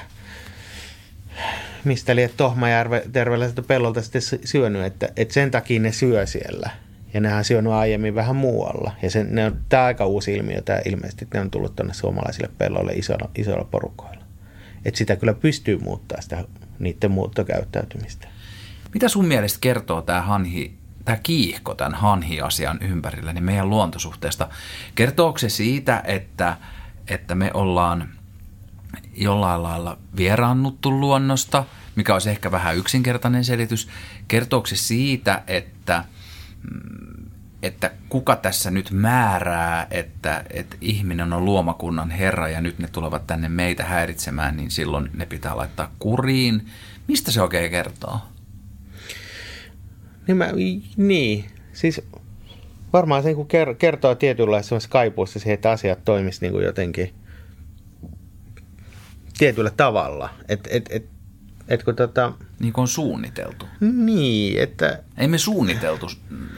mistä 1.84 2.15
liian 2.15 2.30
Tohmajärvellä 2.38 3.50
pellolta 3.67 4.02
sitten 4.02 4.21
syönyt, 4.43 4.86
että, 4.86 5.10
että 5.15 5.34
sen 5.34 5.52
takia 5.52 5.80
ne 5.80 5.91
syö 5.91 6.26
siellä. 6.26 6.69
Ja 7.13 7.21
nehän 7.21 7.38
on 7.38 7.43
syönyt 7.43 7.74
aiemmin 7.74 8.15
vähän 8.15 8.36
muualla. 8.36 8.91
Ja 9.02 9.10
se, 9.10 9.24
ne 9.24 9.45
on, 9.45 9.58
tämä 9.69 9.84
on 9.84 9.88
aika 9.88 10.06
uusi 10.06 10.34
ilmiö, 10.34 10.62
tämä 10.62 10.80
ilmeisesti, 10.86 11.26
että 11.26 11.38
ne 11.38 11.41
on 11.41 11.52
tullut 11.52 11.76
tuonne 11.76 11.93
suomalaisille 11.93 12.50
pelloille 12.58 12.91
isoilla, 12.91 13.30
isoilla 13.36 13.67
porukoilla 13.71 14.20
että 14.85 14.97
sitä 14.97 15.15
kyllä 15.15 15.33
pystyy 15.33 15.77
muuttaa 15.77 16.21
sitä 16.21 16.45
niiden 16.79 17.11
muuttokäyttäytymistä. 17.11 18.27
Mitä 18.93 19.07
sun 19.07 19.25
mielestä 19.25 19.57
kertoo 19.61 20.01
tämä 20.01 20.21
hanhi, 20.21 20.77
tämä 21.05 21.17
kiihko 21.23 21.75
tämän 21.75 21.95
hanhi-asian 21.95 22.77
ympärillä, 22.81 23.33
niin 23.33 23.43
meidän 23.43 23.69
luontosuhteesta? 23.69 24.49
Kertooko 24.95 25.37
se 25.37 25.49
siitä, 25.49 26.01
että, 26.05 26.57
että 27.07 27.35
me 27.35 27.51
ollaan 27.53 28.09
jollain 29.15 29.63
lailla 29.63 29.97
vieraannuttu 30.17 30.99
luonnosta, 30.99 31.65
mikä 31.95 32.13
olisi 32.13 32.29
ehkä 32.29 32.51
vähän 32.51 32.77
yksinkertainen 32.77 33.45
selitys? 33.45 33.89
Kertooko 34.27 34.67
se 34.67 34.75
siitä, 34.75 35.43
että 35.47 36.05
mm, 36.71 37.11
että 37.63 37.91
kuka 38.10 38.36
tässä 38.36 38.71
nyt 38.71 38.91
määrää, 38.91 39.88
että, 39.91 40.43
että 40.50 40.78
ihminen 40.82 41.34
on 41.34 41.45
luomakunnan 41.45 42.10
herra 42.12 42.47
ja 42.50 42.62
nyt 42.62 42.80
ne 42.80 42.88
tulevat 42.88 43.28
tänne 43.28 43.50
meitä 43.50 43.84
häiritsemään, 43.84 44.58
niin 44.58 44.71
silloin 44.71 45.10
ne 45.13 45.26
pitää 45.26 45.58
laittaa 45.58 45.91
kuriin. 46.00 46.65
Mistä 47.08 47.32
se 47.32 47.41
oikein 47.41 47.71
kertoo? 47.71 48.19
Niin, 50.28 50.38
mä, 50.38 50.50
niin. 50.97 51.45
siis 51.74 52.02
varmaan 52.93 53.24
se 53.24 53.34
niin 53.34 53.78
kertoo 53.78 54.15
tietynlaisessa 54.15 54.89
kaipuussa 54.89 55.39
siihen, 55.39 55.54
että 55.54 55.71
asiat 55.71 56.06
toimisivat 56.06 56.54
niin 56.54 56.63
jotenkin 56.63 57.13
tietyllä 59.38 59.71
tavalla. 59.78 60.30
Että 60.50 60.69
et, 60.71 60.86
et, 60.89 61.06
et 61.67 61.84
kun 61.84 61.95
tota, 61.95 62.34
niin 62.62 62.74
kuin 62.74 62.82
on 62.82 62.88
suunniteltu. 62.88 63.65
Niin, 63.80 64.62
että... 64.62 65.00
Ei 65.17 65.28
me 65.28 65.38
suunniteltu 65.38 66.10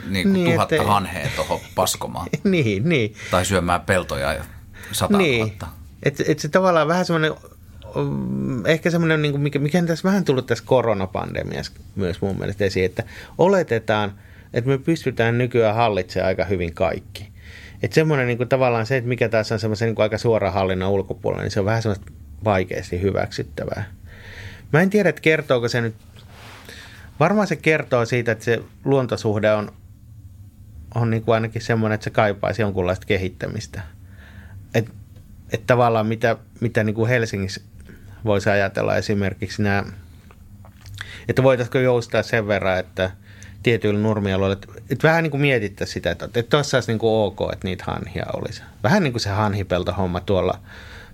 niin 0.09 0.23
kuin 0.23 0.33
niin, 0.33 0.51
tuhatta 0.51 0.75
että... 0.75 0.87
hanhea 0.87 1.27
tuohon 1.35 1.59
paskomaan. 1.75 2.27
niin, 2.43 2.89
niin. 2.89 3.15
Tai 3.31 3.45
syömään 3.45 3.81
peltoja 3.81 4.33
ja 4.33 4.43
sata 4.91 5.17
niin. 5.17 5.39
tuhatta. 5.39 5.67
Että 6.03 6.23
et 6.27 6.39
se 6.39 6.47
tavallaan 6.47 6.87
vähän 6.87 7.05
semmoinen, 7.05 7.33
mm, 7.95 8.65
ehkä 8.65 8.89
semmoinen, 8.89 9.21
niin 9.21 9.31
kuin 9.31 9.41
mikä, 9.41 9.59
mikä 9.59 9.79
on 9.79 9.85
tässä 9.85 10.07
vähän 10.09 10.25
tullut 10.25 10.47
tässä 10.47 10.63
koronapandemiassa 10.67 11.73
myös 11.95 12.21
mun 12.21 12.37
mielestä 12.39 12.65
esiin, 12.65 12.85
että 12.85 13.03
oletetaan, 13.37 14.13
että 14.53 14.69
me 14.69 14.77
pystytään 14.77 15.37
nykyään 15.37 15.75
hallitsemaan 15.75 16.27
aika 16.27 16.45
hyvin 16.45 16.73
kaikki. 16.73 17.33
Että 17.83 17.95
semmoinen 17.95 18.27
niin 18.27 18.37
kuin 18.37 18.49
tavallaan 18.49 18.85
se, 18.85 18.97
että 18.97 19.07
mikä 19.07 19.29
tässä 19.29 19.55
on 19.55 19.59
semmoisen 19.59 19.87
niin 19.87 20.01
aika 20.01 20.17
suora 20.17 20.51
hallinnan 20.51 20.89
ulkopuolella, 20.89 21.43
niin 21.43 21.51
se 21.51 21.59
on 21.59 21.65
vähän 21.65 21.81
semmoista 21.81 22.11
vaikeasti 22.43 23.01
hyväksyttävää. 23.01 23.83
Mä 24.73 24.81
en 24.81 24.89
tiedä, 24.89 25.09
että 25.09 25.21
kertooko 25.21 25.67
se 25.67 25.81
nyt, 25.81 25.95
varmaan 27.19 27.47
se 27.47 27.55
kertoo 27.55 28.05
siitä, 28.05 28.31
että 28.31 28.45
se 28.45 28.63
luontosuhde 28.85 29.51
on, 29.51 29.71
on 30.95 31.09
niin 31.09 31.23
kuin 31.23 31.33
ainakin 31.33 31.61
semmoinen, 31.61 31.95
että 31.95 32.03
se 32.03 32.09
kaipaisi 32.09 32.61
jonkunlaista 32.61 33.05
kehittämistä. 33.05 33.81
Että 34.73 34.91
et 35.51 35.67
tavallaan 35.67 36.07
mitä, 36.07 36.37
mitä 36.59 36.83
niin 36.83 36.95
kuin 36.95 37.09
Helsingissä 37.09 37.61
voisi 38.25 38.49
ajatella 38.49 38.95
esimerkiksi 38.95 39.61
nämä, 39.61 39.83
että 41.27 41.43
voitaisiko 41.43 41.77
joustaa 41.77 42.23
sen 42.23 42.47
verran, 42.47 42.79
että 42.79 43.11
tietyillä 43.63 43.99
nurmialueilla, 43.99 44.53
että, 44.53 44.67
että 44.89 45.07
vähän 45.07 45.23
niin 45.23 45.31
kuin 45.31 45.41
mietittäisiin 45.41 45.93
sitä, 45.93 46.11
että, 46.11 46.25
että 46.25 46.43
tuossa 46.43 46.77
olisi 46.77 46.91
niin 46.91 46.99
kuin 46.99 47.11
ok, 47.11 47.39
että 47.53 47.67
niitä 47.67 47.83
hanhia 47.87 48.25
olisi. 48.33 48.61
Vähän 48.83 49.03
niin 49.03 49.13
kuin 49.13 49.21
se 49.21 49.29
hanhipeltohomma 49.29 50.19
tuolla 50.19 50.59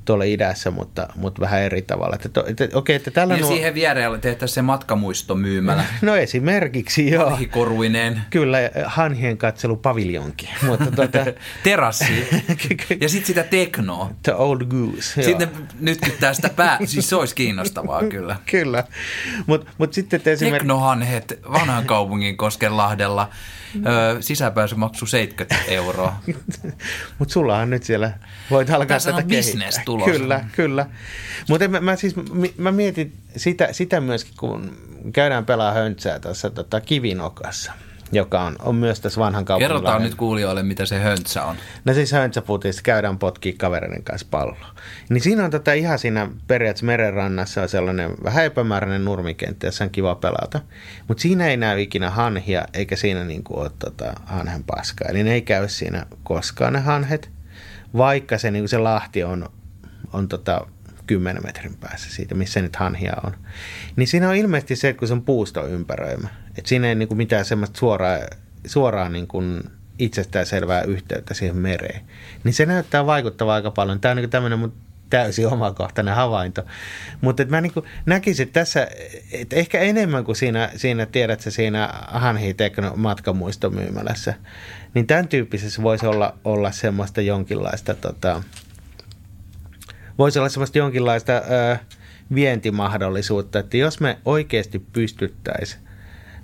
tuolla 0.09 0.23
idässä, 0.23 0.71
mutta, 0.71 1.07
mutta 1.15 1.41
vähän 1.41 1.61
eri 1.61 1.81
tavalla. 1.81 2.15
Että, 2.15 2.41
että, 2.47 2.63
että, 2.63 2.77
okei, 2.77 2.95
että 2.95 3.11
tällä 3.11 3.33
ja 3.33 3.39
nuo... 3.39 3.49
siihen 3.49 3.73
viereen 3.73 4.21
tehtäisiin 4.21 4.55
se 4.55 4.61
matkamuistomyymälä. 4.61 5.85
No 6.01 6.15
esimerkiksi 6.15 7.11
joo. 7.11 7.29
Hanhikoruineen. 7.29 8.21
Kyllä, 8.29 8.57
hanhien 8.85 9.37
katselu 9.37 9.75
paviljonkin. 9.75 10.49
mutta 10.67 10.91
tuota... 10.91 11.19
Terassi. 11.63 12.27
ja 13.01 13.09
sitten 13.09 13.27
sitä 13.27 13.43
teknoa. 13.43 14.11
The 14.23 14.33
old 14.33 14.61
goose. 14.65 15.23
Sitten 15.23 15.49
nytkin 15.79 16.13
tästä 16.19 16.49
pää, 16.49 16.77
siis 16.85 17.09
se 17.09 17.15
olisi 17.15 17.35
kiinnostavaa 17.35 18.03
kyllä. 18.03 18.35
kyllä, 18.45 18.83
mutta 19.45 19.71
mut 19.77 19.93
sitten 19.93 20.21
esimerkiksi... 20.25 20.59
Teknohanhet 20.59 21.39
vanhan 21.51 21.85
kaupungin 21.85 22.37
Koskenlahdella 22.37 23.29
Öö, 23.75 24.21
sisäpääsymaksu 24.21 25.05
70 25.05 25.65
euroa. 25.67 26.15
Mutta 27.19 27.33
sulla 27.33 27.57
on 27.57 27.69
nyt 27.69 27.83
siellä, 27.83 28.11
voit 28.51 28.69
alkaa 28.69 28.95
Tässä 28.95 29.11
tätä 29.11 29.27
business 29.27 29.79
tulossa. 29.85 30.11
Kyllä, 30.11 30.45
kyllä. 30.55 30.85
Mutta 31.49 31.67
mä, 31.67 31.79
mä, 31.79 31.95
siis, 31.95 32.15
mä 32.57 32.71
mietin 32.71 33.13
sitä, 33.35 33.67
sitä 33.71 34.01
myöskin, 34.01 34.33
kun 34.39 34.77
käydään 35.13 35.45
pelaa 35.45 35.73
höntsää 35.73 36.19
tuossa 36.19 36.49
tota, 36.49 36.81
kivinokassa– 36.81 37.71
joka 38.11 38.41
on, 38.41 38.55
on 38.59 38.75
myös 38.75 38.99
tässä 38.99 39.21
vanhan 39.21 39.45
kaupungin 39.45 39.67
Kerrotaan 39.67 40.03
nyt 40.03 40.15
kuulijoille, 40.15 40.63
mitä 40.63 40.85
se 40.85 40.99
höntsä 40.99 41.43
on. 41.43 41.55
No 41.85 41.93
siis 41.93 42.11
höntsäputissa 42.11 42.81
käydään 42.81 43.19
potkii 43.19 43.53
kavereiden 43.53 44.03
kanssa 44.03 44.27
palloa. 44.31 44.75
Niin 45.09 45.21
siinä 45.21 45.45
on 45.45 45.51
tota 45.51 45.73
ihan 45.73 45.99
siinä 45.99 46.29
periaatteessa 46.47 46.85
merenrannassa 46.85 47.61
on 47.61 47.69
sellainen 47.69 48.11
vähän 48.23 48.45
epämääräinen 48.45 49.05
nurmikenttä, 49.05 49.67
jossa 49.67 49.83
on 49.83 49.89
kiva 49.89 50.15
pelata. 50.15 50.61
Mutta 51.07 51.21
siinä 51.21 51.47
ei 51.47 51.57
näy 51.57 51.81
ikinä 51.81 52.09
hanhia, 52.09 52.65
eikä 52.73 52.95
siinä 52.95 53.23
niinku 53.23 53.59
ole 53.59 53.71
tota 53.79 54.13
hanhen 54.25 54.63
paskaa. 54.63 55.07
Eli 55.09 55.23
ne 55.23 55.33
ei 55.33 55.41
käy 55.41 55.67
siinä 55.67 56.05
koskaan 56.23 56.73
ne 56.73 56.79
hanhet, 56.79 57.29
vaikka 57.97 58.37
se, 58.37 58.51
niinku 58.51 58.67
se 58.67 58.77
lahti 58.77 59.23
on, 59.23 59.49
on 60.13 60.27
tota 60.27 60.65
10 61.07 61.43
metrin 61.43 61.75
päässä 61.79 62.09
siitä, 62.09 62.35
missä 62.35 62.61
nyt 62.61 62.75
hanhia 62.75 63.13
on. 63.23 63.35
Niin 63.95 64.07
siinä 64.07 64.29
on 64.29 64.35
ilmeisesti 64.35 64.75
se, 64.75 64.89
että 64.89 64.99
kun 64.99 65.07
se 65.07 65.13
on 65.13 65.21
puusto 65.21 65.67
ympäröimä, 65.67 66.29
että 66.57 66.69
siinä 66.69 66.87
ei 66.87 66.95
niin 66.95 67.07
kuin 67.07 67.17
mitään 67.17 67.45
semmoista 67.45 67.79
suoraa, 67.79 68.17
suoraa 68.65 69.09
niin 69.09 69.27
kuin 69.27 69.63
itsestäänselvää 69.99 70.81
yhteyttä 70.81 71.33
siihen 71.33 71.57
mereen. 71.57 72.01
Niin 72.43 72.53
se 72.53 72.65
näyttää 72.65 73.05
vaikuttavaa 73.05 73.55
aika 73.55 73.71
paljon. 73.71 73.99
Tämä 73.99 74.11
on 74.11 74.17
niin 74.17 74.29
tämmöinen 74.29 74.59
mun 74.59 74.73
täysin 75.09 75.47
omakohtainen 75.47 76.15
havainto. 76.15 76.63
Mutta 77.21 77.45
mä 77.45 77.61
niin 77.61 77.71
näkisin, 78.05 78.43
että 78.43 78.59
tässä, 78.59 78.87
että 79.31 79.55
ehkä 79.55 79.79
enemmän 79.79 80.23
kuin 80.23 80.35
siinä, 80.35 80.71
siinä 80.75 81.05
tiedätkö, 81.05 81.51
siinä 81.51 81.89
Hanhi 82.07 82.53
Tekno 82.53 82.93
matkamuistomyymälässä, 82.95 84.33
niin 84.93 85.07
tämän 85.07 85.27
tyyppisessä 85.27 85.83
voisi 85.83 86.05
olla, 86.05 86.37
olla 86.43 86.71
semmoista 86.71 87.21
jonkinlaista 87.21 87.93
tota, 87.93 88.43
voisi 90.17 90.39
olla 90.39 90.49
semmoista 90.49 90.77
jonkinlaista 90.77 91.33
ö, 91.33 91.77
vientimahdollisuutta, 92.33 93.59
että 93.59 93.77
jos 93.77 93.99
me 93.99 94.17
oikeasti 94.25 94.79
pystyttäisiin 94.79 95.88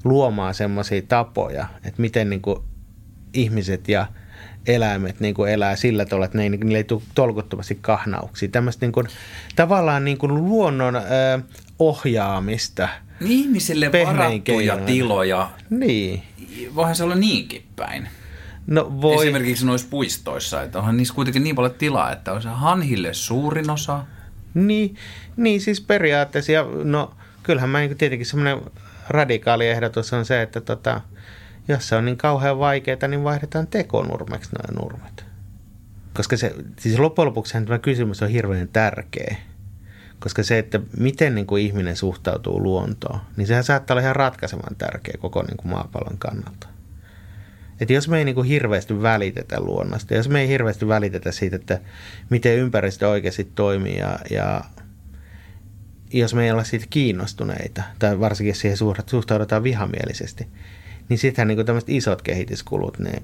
luomaan 0.06 0.54
semmoisia 0.54 1.02
tapoja, 1.02 1.68
että 1.76 2.02
miten 2.02 2.30
niin 2.30 2.42
kuin 2.42 2.60
ihmiset 3.34 3.90
ja 3.90 4.08
eläimet 4.68 5.20
niin 5.20 5.36
kuin 5.36 5.52
elää 5.52 5.76
sillä 5.76 6.06
tavalla, 6.06 6.26
että 6.26 6.38
ne 6.38 6.44
ei, 6.44 6.50
niille 6.50 6.78
ei 6.78 6.84
tule 6.84 7.02
tolkuttomasti 7.16 7.78
kahnauksia. 7.82 8.50
Tämmöistä 8.50 8.86
niin 8.86 8.92
kuin, 8.92 9.08
tavallaan 9.56 10.06
niin 10.06 10.18
kuin 10.18 10.36
luonnon 10.36 10.96
ö, 10.96 11.00
ohjaamista. 11.80 12.90
Ihmisille 13.22 13.92
varattuja 14.06 14.78
tiloja. 14.78 15.50
Niin. 15.70 16.24
Voihan 16.76 16.96
se 16.96 17.04
olla 17.04 17.16
niinkin 17.16 17.64
päin. 17.76 18.08
No 18.68 19.02
voi. 19.02 19.26
Esimerkiksi 19.26 19.66
noissa 19.66 19.88
puistoissa, 19.90 20.64
että 20.64 20.80
onhan 20.80 20.98
niissä 20.98 21.14
kuitenkin 21.14 21.44
niin 21.44 21.56
paljon 21.56 21.74
tilaa, 21.74 22.12
että 22.12 22.34
on 22.34 22.42
se 22.42 22.50
hanhille 22.50 23.14
suurin 23.14 23.70
osa. 23.70 24.04
Niin, 24.54 24.96
niin 25.38 25.62
siis 25.62 25.82
periaatteessa, 25.82 26.52
ja 26.52 26.66
no 26.84 27.14
kyllähän 27.44 27.70
mä 27.70 27.80
niin 27.80 27.98
tietenkin 27.98 28.26
semmoinen 28.26 28.62
radikaali 29.10 29.68
ehdotus 29.68 30.14
on 30.14 30.26
se, 30.26 30.42
että 30.42 30.62
tota, 30.62 31.02
jos 31.68 31.88
se 31.88 31.96
on 31.96 32.06
niin 32.06 32.18
kauhean 32.18 32.60
vaikeaa, 32.60 33.08
niin 33.08 33.24
vaihdetaan 33.24 33.68
tekonurmeksi 33.68 34.50
noin 34.52 34.82
nurmet. 34.82 35.26
Koska 36.14 36.38
se, 36.38 36.56
siis 36.80 37.00
loppujen 37.00 37.28
lopuksi 37.28 37.54
tämä 37.54 37.80
kysymys 37.80 38.22
on 38.22 38.30
hirveän 38.30 38.68
tärkeä. 38.68 39.36
Koska 40.20 40.44
se, 40.44 40.60
että 40.60 40.80
miten 40.98 41.36
niin 41.36 41.48
kuin 41.48 41.64
ihminen 41.64 41.96
suhtautuu 41.96 42.64
luontoon, 42.64 43.20
niin 43.38 43.48
sehän 43.48 43.64
saattaa 43.64 43.94
olla 43.96 44.02
ihan 44.02 44.16
ratkaisevan 44.16 44.76
tärkeä 44.78 45.16
koko 45.20 45.44
niin 45.44 45.58
kuin 45.58 45.72
maapallon 45.72 46.18
kannalta. 46.18 46.68
Että 47.80 47.94
jos 47.94 48.08
me 48.08 48.18
ei 48.18 48.26
niin 48.26 48.36
kuin 48.36 48.48
hirveästi 48.48 49.02
välitetä 49.02 49.60
luonnosta, 49.60 50.14
jos 50.14 50.30
me 50.30 50.42
ei 50.42 50.48
hirveästi 50.48 50.88
välitetä 50.88 51.32
siitä, 51.32 51.56
että 51.56 51.80
miten 52.30 52.58
ympäristö 52.58 53.10
oikeasti 53.10 53.52
toimii 53.56 53.98
ja, 53.98 54.20
ja 54.30 54.62
jos 56.20 56.34
me 56.34 56.46
ei 56.46 56.52
olla 56.52 56.64
siitä 56.64 56.86
kiinnostuneita, 56.90 57.84
tai 58.00 58.20
varsinkin 58.20 58.56
siihen 58.56 58.78
suhtaudutaan 59.06 59.64
vihamielisesti, 59.64 60.48
niin 61.10 61.18
sittenhän 61.18 61.48
niin 61.48 61.66
tämmöiset 61.66 61.90
isot 61.90 62.22
kehityskulut, 62.22 63.00
niin 63.00 63.24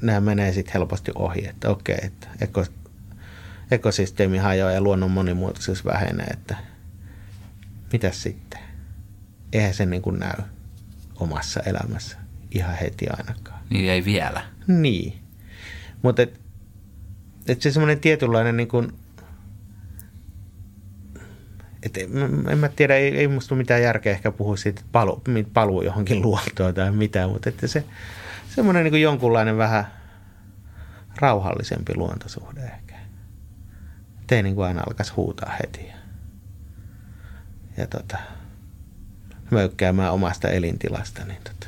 nämä 0.00 0.20
menee 0.20 0.52
sitten 0.52 0.72
helposti 0.72 1.12
ohi, 1.14 1.46
että 1.48 1.70
okei, 1.70 1.98
että 2.02 2.28
eko, 2.40 2.64
ekosysteemi 3.70 4.38
hajoaa 4.38 4.72
ja 4.72 4.80
luonnon 4.80 5.10
monimuotoisuus 5.10 5.84
vähenee, 5.84 6.26
että 6.26 6.56
mitä 7.92 8.10
sitten? 8.10 8.60
Eihän 9.52 9.74
se 9.74 9.86
niin 9.86 10.02
kuin 10.02 10.18
näy 10.18 10.42
omassa 11.16 11.60
elämässä 11.60 12.18
ihan 12.50 12.76
heti 12.76 13.06
ainakaan. 13.08 13.60
Niin 13.70 13.90
ei 13.90 14.04
vielä. 14.04 14.42
Niin. 14.66 15.18
Mutta 16.02 16.22
et, 16.22 16.40
et 17.48 17.62
se 17.62 17.70
semmoinen 17.70 18.00
tietynlainen 18.00 18.56
niin 18.56 18.68
kuin, 18.68 18.92
et 21.84 21.96
en, 21.96 22.10
en 22.48 22.58
mä 22.58 22.68
tiedä, 22.68 22.96
ei, 22.96 23.18
ei 23.18 23.28
musta 23.28 23.54
mitään 23.54 23.82
järkeä 23.82 24.12
ehkä 24.12 24.32
puhua 24.32 24.56
siitä, 24.56 24.82
palu, 24.92 25.22
paluu 25.52 25.82
johonkin 25.82 26.22
luontoon 26.26 26.74
tai 26.74 26.90
mitään, 26.90 27.30
mutta 27.30 27.48
että 27.48 27.66
se 27.66 27.84
semmoinen 28.54 28.84
niin 28.84 29.02
jonkunlainen 29.02 29.56
vähän 29.56 29.86
rauhallisempi 31.20 31.96
luontosuhde 31.96 32.60
ehkä. 32.60 32.94
Ei 34.30 34.42
niin 34.42 34.54
kuin 34.54 34.66
aina 34.66 34.82
alkaisi 34.86 35.12
huutaa 35.12 35.56
heti. 35.62 35.86
Ja, 35.86 35.94
ja 37.76 37.86
tota, 37.86 38.18
möykkäämään 39.50 40.12
omasta 40.12 40.48
elintilasta, 40.48 41.24
niin 41.24 41.40
tota, 41.44 41.66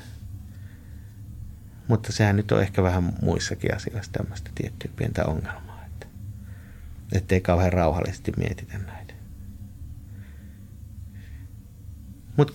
mutta 1.89 2.13
sehän 2.13 2.37
nyt 2.37 2.53
on 2.53 2.63
ehkä 2.63 2.83
vähän 2.83 3.13
muissakin 3.23 3.77
asioissa 3.77 4.13
tämmöistä 4.13 4.51
tiettyä 4.55 4.91
pientä 4.97 5.25
ongelmaa, 5.25 5.85
että 5.87 6.07
ettei 7.13 7.41
kauhean 7.41 7.73
rauhallisesti 7.73 8.33
mietitä 8.37 8.79
näitä. 8.79 9.06
Mutta 12.37 12.53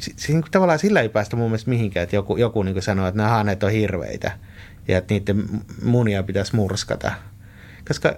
siis 0.00 0.44
tavallaan 0.50 0.78
sillä 0.78 1.00
ei 1.00 1.08
päästä 1.08 1.36
mun 1.36 1.50
mielestä 1.50 1.70
mihinkään, 1.70 2.04
että 2.04 2.16
joku, 2.16 2.36
joku 2.36 2.62
niin 2.62 2.82
sanoo, 2.82 3.06
että 3.06 3.16
nämä 3.16 3.28
haneet 3.28 3.62
on 3.62 3.70
hirveitä 3.70 4.38
ja 4.88 4.98
että 4.98 5.14
niiden 5.14 5.48
munia 5.82 6.22
pitäisi 6.22 6.56
murskata. 6.56 7.12
Koska 7.88 8.16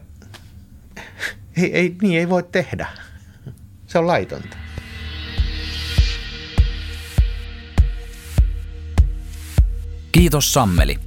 ei, 1.62 1.74
ei, 1.74 1.96
niin 2.02 2.18
ei 2.18 2.28
voi 2.28 2.42
tehdä. 2.42 2.88
Se 3.86 3.98
on 3.98 4.06
laitonta. 4.06 4.56
Kiitos 10.12 10.52
Sammeli. 10.52 10.98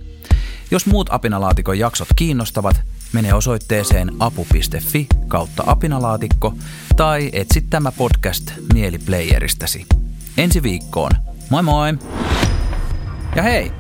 Jos 0.72 0.86
muut 0.86 1.08
Apinalaatikon 1.12 1.80
jaksot 1.80 2.08
kiinnostavat, 2.16 2.82
mene 3.14 3.34
osoitteeseen 3.34 4.12
apu.fi 4.20 5.08
kautta 5.28 5.64
apinalaatikko 5.66 6.54
tai 6.96 7.30
etsi 7.34 7.62
tämä 7.62 7.92
podcast 7.92 8.52
mieliplayeristäsi. 8.74 9.86
Ensi 10.38 10.64
viikkoon. 10.64 11.12
Moi 11.50 11.64
moi! 11.64 11.94
Ja 13.36 13.44
hei, 13.44 13.72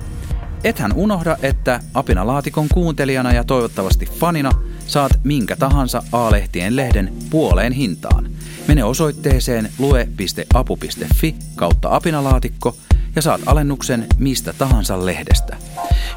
ethän 0.63 0.93
unohda, 0.93 1.37
että 1.41 1.79
Apinalaatikon 1.93 2.67
kuuntelijana 2.73 3.33
ja 3.33 3.43
toivottavasti 3.43 4.05
fanina 4.05 4.51
saat 4.87 5.11
minkä 5.23 5.55
tahansa 5.55 6.03
A-lehtien 6.11 6.75
lehden 6.75 7.13
puoleen 7.29 7.73
hintaan. 7.73 8.29
Mene 8.67 8.83
osoitteeseen 8.83 9.71
lue.apu.fi 9.79 11.35
kautta 11.55 11.95
apinalaatikko– 11.95 12.75
ja 13.15 13.21
saat 13.21 13.41
alennuksen 13.45 14.07
mistä 14.17 14.53
tahansa 14.53 15.05
lehdestä. 15.05 15.57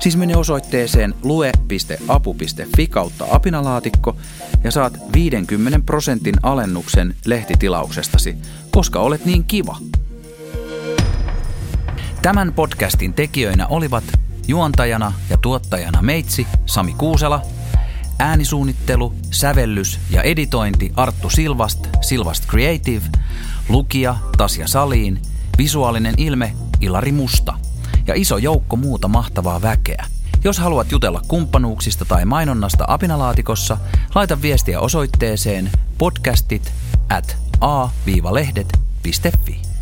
Siis 0.00 0.16
mene 0.16 0.36
osoitteeseen 0.36 1.14
lue.apu.fi 1.22 2.86
kautta 2.86 3.26
apinalaatikko 3.30 4.16
ja 4.64 4.70
saat 4.70 4.98
50 5.14 5.80
prosentin 5.86 6.34
alennuksen 6.42 7.14
lehtitilauksestasi, 7.24 8.36
koska 8.70 9.00
olet 9.00 9.24
niin 9.24 9.44
kiva. 9.44 9.76
Tämän 12.22 12.52
podcastin 12.52 13.14
tekijöinä 13.14 13.66
olivat 13.66 14.04
juontajana 14.48 15.12
ja 15.30 15.36
tuottajana 15.36 16.02
Meitsi 16.02 16.46
Sami 16.66 16.94
Kuusela, 16.98 17.42
Äänisuunnittelu, 18.18 19.14
sävellys 19.30 20.00
ja 20.10 20.22
editointi 20.22 20.92
Arttu 20.96 21.30
Silvast, 21.30 21.88
Silvast 22.00 22.46
Creative, 22.46 23.04
lukija 23.68 24.16
Tasja 24.36 24.68
Saliin, 24.68 25.22
visuaalinen 25.58 26.14
ilme 26.16 26.54
Ilari 26.80 27.12
Musta 27.12 27.54
ja 28.06 28.14
iso 28.14 28.38
joukko 28.38 28.76
muuta 28.76 29.08
mahtavaa 29.08 29.62
väkeä. 29.62 30.06
Jos 30.44 30.58
haluat 30.58 30.92
jutella 30.92 31.22
kumppanuuksista 31.28 32.04
tai 32.04 32.24
mainonnasta 32.24 32.84
apinalaatikossa, 32.88 33.78
laita 34.14 34.42
viestiä 34.42 34.80
osoitteeseen 34.80 35.70
podcastit 35.98 36.72
at 37.10 37.36
a-lehdet.fi. 37.60 39.73